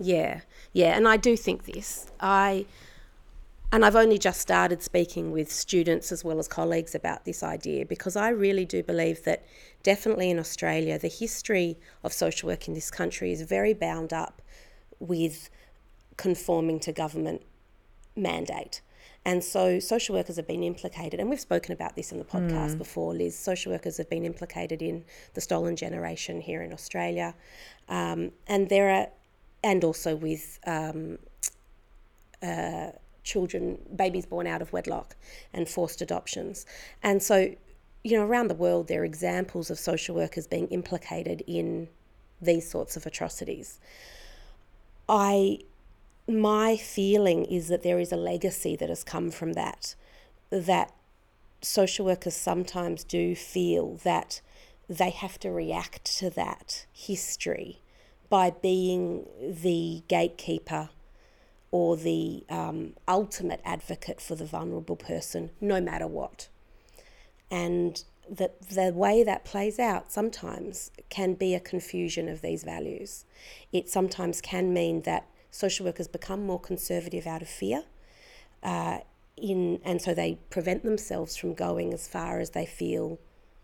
Yeah. 0.00 0.40
Yeah, 0.72 0.96
and 0.96 1.08
I 1.08 1.16
do 1.16 1.36
think 1.36 1.64
this. 1.64 2.10
I 2.20 2.66
and 3.70 3.84
I've 3.84 3.96
only 3.96 4.18
just 4.18 4.40
started 4.40 4.82
speaking 4.82 5.30
with 5.30 5.52
students 5.52 6.10
as 6.10 6.24
well 6.24 6.38
as 6.38 6.48
colleagues 6.48 6.94
about 6.94 7.26
this 7.26 7.42
idea 7.42 7.84
because 7.84 8.16
I 8.16 8.30
really 8.30 8.64
do 8.64 8.82
believe 8.82 9.24
that 9.24 9.44
definitely 9.82 10.30
in 10.30 10.38
Australia, 10.38 10.98
the 10.98 11.08
history 11.08 11.76
of 12.02 12.14
social 12.14 12.48
work 12.48 12.66
in 12.66 12.72
this 12.72 12.90
country 12.90 13.30
is 13.30 13.42
very 13.42 13.74
bound 13.74 14.14
up 14.14 14.40
with 14.98 15.50
conforming 16.16 16.80
to 16.80 16.92
government 16.92 17.42
mandate. 18.16 18.80
And 19.24 19.44
so 19.44 19.78
social 19.78 20.14
workers 20.14 20.36
have 20.36 20.46
been 20.46 20.62
implicated, 20.62 21.20
and 21.20 21.28
we've 21.28 21.40
spoken 21.40 21.72
about 21.72 21.96
this 21.96 22.12
in 22.12 22.18
the 22.18 22.24
podcast 22.24 22.74
mm. 22.74 22.78
before, 22.78 23.12
Lis. 23.12 23.38
Social 23.38 23.72
workers 23.72 23.98
have 23.98 24.08
been 24.08 24.24
implicated 24.24 24.80
in 24.80 25.04
the 25.34 25.42
stolen 25.42 25.76
generation 25.76 26.40
here 26.40 26.62
in 26.62 26.72
Australia. 26.72 27.34
Um, 27.90 28.32
and 28.46 28.70
there 28.70 28.88
are, 28.88 29.08
and 29.62 29.84
also 29.84 30.14
with 30.16 30.58
um, 30.66 31.18
uh, 32.42 32.90
children, 33.24 33.78
babies 33.94 34.26
born 34.26 34.46
out 34.46 34.62
of 34.62 34.72
wedlock 34.72 35.16
and 35.52 35.68
forced 35.68 36.00
adoptions. 36.00 36.66
And 37.02 37.22
so, 37.22 37.54
you 38.04 38.16
know, 38.16 38.24
around 38.24 38.48
the 38.48 38.54
world, 38.54 38.88
there 38.88 39.02
are 39.02 39.04
examples 39.04 39.70
of 39.70 39.78
social 39.78 40.14
workers 40.14 40.46
being 40.46 40.68
implicated 40.68 41.42
in 41.46 41.88
these 42.40 42.68
sorts 42.68 42.96
of 42.96 43.04
atrocities. 43.04 43.80
I, 45.08 45.58
my 46.28 46.76
feeling 46.76 47.44
is 47.44 47.68
that 47.68 47.82
there 47.82 47.98
is 47.98 48.12
a 48.12 48.16
legacy 48.16 48.76
that 48.76 48.88
has 48.88 49.04
come 49.04 49.30
from 49.30 49.54
that, 49.54 49.94
that 50.50 50.92
social 51.60 52.06
workers 52.06 52.36
sometimes 52.36 53.04
do 53.04 53.34
feel 53.34 53.94
that 54.04 54.40
they 54.88 55.10
have 55.10 55.38
to 55.40 55.50
react 55.50 56.04
to 56.18 56.30
that 56.30 56.86
history 56.92 57.80
by 58.28 58.50
being 58.50 59.26
the 59.40 60.02
gatekeeper 60.08 60.90
or 61.70 61.96
the 61.96 62.44
um, 62.48 62.94
ultimate 63.06 63.60
advocate 63.64 64.20
for 64.20 64.34
the 64.34 64.44
vulnerable 64.44 64.96
person, 64.96 65.50
no 65.60 65.80
matter 65.80 66.06
what. 66.06 66.48
And 67.50 68.02
that 68.30 68.68
the 68.68 68.92
way 68.92 69.22
that 69.24 69.44
plays 69.44 69.78
out 69.78 70.12
sometimes 70.12 70.90
can 71.08 71.34
be 71.34 71.54
a 71.54 71.60
confusion 71.60 72.28
of 72.28 72.42
these 72.42 72.62
values. 72.62 73.24
It 73.72 73.88
sometimes 73.88 74.40
can 74.40 74.72
mean 74.72 75.02
that 75.02 75.26
social 75.50 75.86
workers 75.86 76.08
become 76.08 76.44
more 76.44 76.60
conservative 76.60 77.26
out 77.26 77.42
of 77.42 77.48
fear. 77.48 77.84
Uh, 78.62 78.98
in, 79.36 79.80
and 79.84 80.02
so 80.02 80.14
they 80.14 80.38
prevent 80.50 80.84
themselves 80.84 81.36
from 81.36 81.54
going 81.54 81.94
as 81.94 82.08
far 82.08 82.40
as 82.40 82.50
they 82.50 82.66
feel 82.66 83.18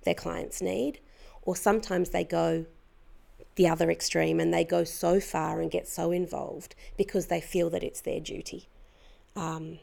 their 0.05 0.15
clients 0.15 0.63
need, 0.63 1.01
or 1.43 1.57
sometimes 1.57 2.11
they 2.11 2.25
go 2.25 2.67
the 3.57 3.69
other 3.69 3.91
extreme 3.91 4.41
and 4.41 4.53
they 4.53 4.65
go 4.65 4.85
so 4.85 5.21
far 5.21 5.61
and 5.61 5.71
get 5.71 5.89
so 5.89 6.11
involved 6.11 6.75
because 6.97 7.27
they 7.27 7.41
feel 7.41 7.71
that 7.71 7.85
it's 7.85 8.01
their 8.01 8.21
duty. 8.21 8.69
Um, 9.37 9.79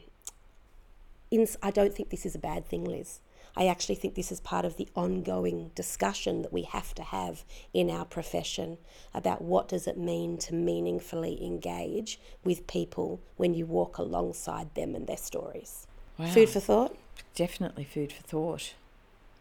in, 1.30 1.46
I 1.62 1.70
don't 1.70 1.94
think 1.94 2.10
this 2.10 2.26
is 2.26 2.34
a 2.34 2.38
bad 2.38 2.66
thing, 2.66 2.84
Lis. 2.84 3.20
I 3.56 3.66
actually 3.66 3.96
think 3.96 4.14
this 4.14 4.32
is 4.32 4.40
part 4.40 4.64
of 4.64 4.76
the 4.76 4.88
ongoing 4.94 5.72
discussion 5.74 6.42
that 6.42 6.52
we 6.52 6.62
have 6.62 6.94
to 6.94 7.02
have 7.02 7.44
in 7.74 7.90
our 7.90 8.04
profession 8.04 8.78
about 9.12 9.42
what 9.42 9.68
does 9.68 9.86
it 9.86 9.98
mean 9.98 10.38
to 10.38 10.54
meaningfully 10.54 11.44
engage 11.44 12.18
with 12.44 12.66
people 12.66 13.20
when 13.36 13.52
you 13.52 13.66
walk 13.66 13.98
alongside 13.98 14.74
them 14.74 14.94
and 14.94 15.06
their 15.06 15.18
stories. 15.18 15.86
Wow. 16.18 16.26
Food 16.26 16.48
for 16.48 16.60
thought? 16.60 16.96
Definitely 17.34 17.84
food 17.84 18.12
for 18.12 18.22
thought. 18.22 18.74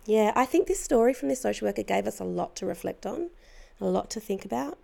Yeah, 0.05 0.33
I 0.35 0.45
think 0.45 0.67
this 0.67 0.79
story 0.79 1.13
from 1.13 1.29
this 1.29 1.41
social 1.41 1.67
worker 1.67 1.83
gave 1.83 2.07
us 2.07 2.19
a 2.19 2.25
lot 2.25 2.55
to 2.57 2.65
reflect 2.65 3.05
on 3.05 3.29
a 3.81 3.91
lot 3.91 4.09
to 4.11 4.19
think 4.19 4.45
about. 4.45 4.77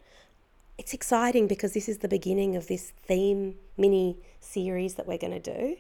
It's 0.78 0.93
exciting 0.93 1.48
because 1.48 1.74
this 1.74 1.89
is 1.89 2.00
the 2.00 2.08
beginning 2.08 2.56
of 2.56 2.68
this 2.68 2.91
theme 3.08 3.56
mini 3.78 4.18
series 4.39 4.95
that 4.95 5.08
we're 5.08 5.18
going 5.18 5.41
to 5.41 5.58
do. 5.58 5.78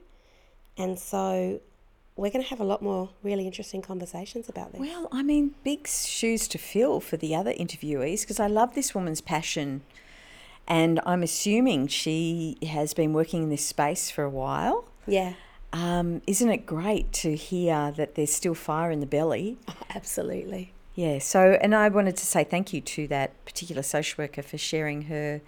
And 0.77 0.97
so 0.97 1.61
we're 2.15 2.31
going 2.31 2.43
to 2.43 2.49
have 2.49 2.59
a 2.59 2.63
lot 2.63 2.81
more 2.81 3.09
really 3.23 3.45
interesting 3.45 3.81
conversations 3.81 4.49
about 4.49 4.71
this. 4.71 4.81
Well, 4.81 5.07
I 5.11 5.21
mean, 5.21 5.55
big 5.63 5.87
shoes 5.87 6.47
to 6.49 6.57
fill 6.57 6.99
for 6.99 7.15
the 7.15 7.35
other 7.35 7.53
interviewees 7.53 8.21
because 8.21 8.39
I 8.39 8.47
love 8.47 8.73
this 8.73 8.95
woman's 8.95 9.21
passion. 9.21 9.81
And 10.67 10.99
I'm 11.05 11.23
assuming 11.23 11.87
she 11.87 12.57
has 12.67 12.93
been 12.93 13.13
working 13.13 13.43
in 13.43 13.49
this 13.49 13.65
space 13.65 14.09
for 14.09 14.23
a 14.23 14.29
while. 14.29 14.85
Yeah. 15.05 15.33
Um, 15.71 16.21
isn't 16.27 16.49
it 16.49 16.65
great 16.65 17.13
to 17.13 17.35
hear 17.35 17.91
that 17.91 18.15
there's 18.15 18.33
still 18.33 18.55
fire 18.55 18.91
in 18.91 18.99
the 18.99 19.05
belly? 19.05 19.57
Oh, 19.67 19.75
absolutely. 19.95 20.73
Yeah, 20.97 21.19
so 21.19 21.59
and 21.61 21.75
I 21.75 21.89
wanted 21.89 22.17
to 22.17 22.25
say 22.25 22.43
thank 22.43 22.73
you 22.73 22.81
to 22.81 23.07
that 23.09 23.45
particular 23.45 23.83
social 23.83 24.23
worker 24.23 24.41
for 24.41 24.57
sharing 24.57 25.03
her 25.03 25.41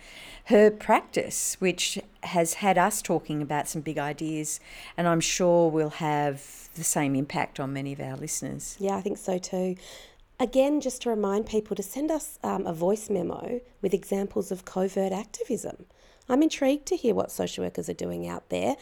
her 0.46 0.70
practice, 0.70 1.58
which 1.58 1.98
has 2.22 2.54
had 2.56 2.78
us 2.78 3.02
talking 3.02 3.42
about 3.42 3.68
some 3.68 3.82
big 3.82 3.98
ideas, 3.98 4.60
and 4.96 5.08
I'm 5.08 5.20
sure 5.20 5.68
will 5.68 5.90
have 5.90 6.70
the 6.76 6.84
same 6.84 7.16
impact 7.16 7.60
on 7.60 7.74
many 7.74 7.94
of 7.94 8.00
our 8.00 8.16
listeners. 8.16 8.78
Yeah, 8.80 8.96
I 8.96 9.02
think 9.02 9.18
so 9.18 9.40
too. 9.40 9.76
Again, 10.40 10.82
just 10.82 11.02
to 11.02 11.10
remind 11.10 11.48
people 11.48 11.76
to 11.76 11.84
send 11.84 12.12
us 12.12 12.38
um, 12.44 12.68
a 12.68 12.74
voice 12.74 13.10
memo 13.10 13.60
with 13.82 13.92
examples 13.92 14.52
of 14.52 14.66
covert 14.66 15.12
activism. 15.12 15.88
I'm 16.30 16.44
intrigued 16.44 16.86
to 16.90 16.96
hear 16.96 17.16
what 17.16 17.32
social 17.32 17.64
workers 17.64 17.90
are 17.90 17.96
doing 17.96 18.28
out 18.28 18.50
there. 18.50 18.76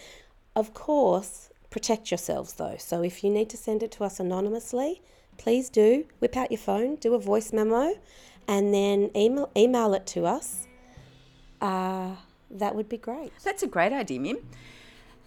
Of 0.54 0.74
course, 0.74 1.50
protect 1.70 2.12
yourselves 2.12 2.56
though. 2.56 2.76
So 2.78 3.04
if 3.04 3.24
you 3.24 3.30
need 3.30 3.50
to 3.52 3.58
send 3.58 3.84
it 3.84 3.92
to 3.94 4.04
us 4.04 4.20
anonymously, 4.20 5.02
please 5.38 5.70
do 5.70 6.06
whip 6.20 6.36
out 6.36 6.52
your 6.52 6.60
phone, 6.60 6.96
do 6.96 7.14
a 7.14 7.20
voice 7.20 7.54
memo, 7.54 7.96
and 8.48 8.74
then 8.74 9.12
email, 9.16 9.50
email 9.56 9.94
it 9.94 10.06
to 10.08 10.26
us. 10.26 10.68
Uh, 11.62 12.16
that 12.52 12.76
would 12.76 12.88
be 12.90 12.98
great. 12.98 13.32
That's 13.44 13.64
a 13.64 13.68
great 13.68 13.94
idea, 13.94 14.20
Mim. 14.20 14.38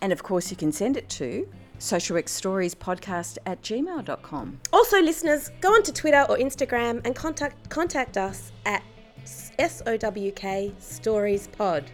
And 0.00 0.12
of 0.12 0.22
course, 0.22 0.50
you 0.50 0.56
can 0.56 0.72
send 0.72 0.96
it 0.96 1.08
to 1.10 1.48
socialworkstoriespodcast 1.78 3.38
at 3.46 3.62
gmail.com. 3.62 4.60
Also, 4.72 5.00
listeners, 5.00 5.50
go 5.60 5.74
onto 5.74 5.92
Twitter 5.92 6.24
or 6.28 6.36
Instagram 6.36 7.00
and 7.04 7.14
contact, 7.14 7.68
contact 7.68 8.16
us 8.16 8.52
at 8.64 8.82
SOWK 9.24 10.74
Stories 10.78 11.48
Pod. 11.48 11.90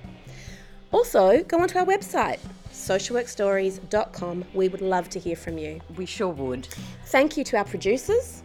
Also, 0.93 1.43
go 1.45 1.59
onto 1.59 1.79
our 1.79 1.85
website, 1.85 2.39
socialworkstories.com. 2.87 4.45
We 4.55 4.69
would 4.69 4.81
love 4.81 5.09
to 5.11 5.19
hear 5.19 5.37
from 5.37 5.59
you. 5.59 5.81
We 5.97 6.07
sure 6.07 6.29
would. 6.29 6.69
Thank 7.07 7.37
you 7.37 7.45
to 7.45 7.57
our 7.57 7.65
producers, 7.65 8.45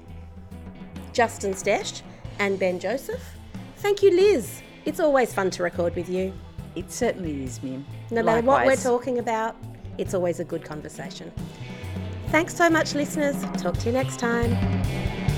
Justin 1.13 1.53
Stech 1.53 2.01
and 2.39 2.57
Ben 2.57 2.79
Joseph. 2.79 3.23
Thank 3.77 4.01
you, 4.01 4.11
Lis. 4.11 4.61
It's 4.85 4.99
always 4.99 5.33
fun 5.33 5.51
to 5.51 5.63
record 5.63 5.95
with 5.95 6.09
you. 6.09 6.33
It 6.75 6.91
certainly 6.91 7.43
is, 7.43 7.61
Mim. 7.61 7.85
No 8.09 8.23
matter 8.23 8.45
what 8.45 8.65
we're 8.65 8.75
talking 8.75 9.19
about, 9.19 9.55
it's 9.97 10.13
always 10.13 10.39
a 10.39 10.43
good 10.43 10.63
conversation. 10.63 11.31
Thanks 12.29 12.55
so 12.55 12.69
much, 12.69 12.95
listeners. 12.95 13.35
Talk 13.61 13.77
to 13.77 13.87
you 13.87 13.91
next 13.91 14.17
time. 14.17 15.30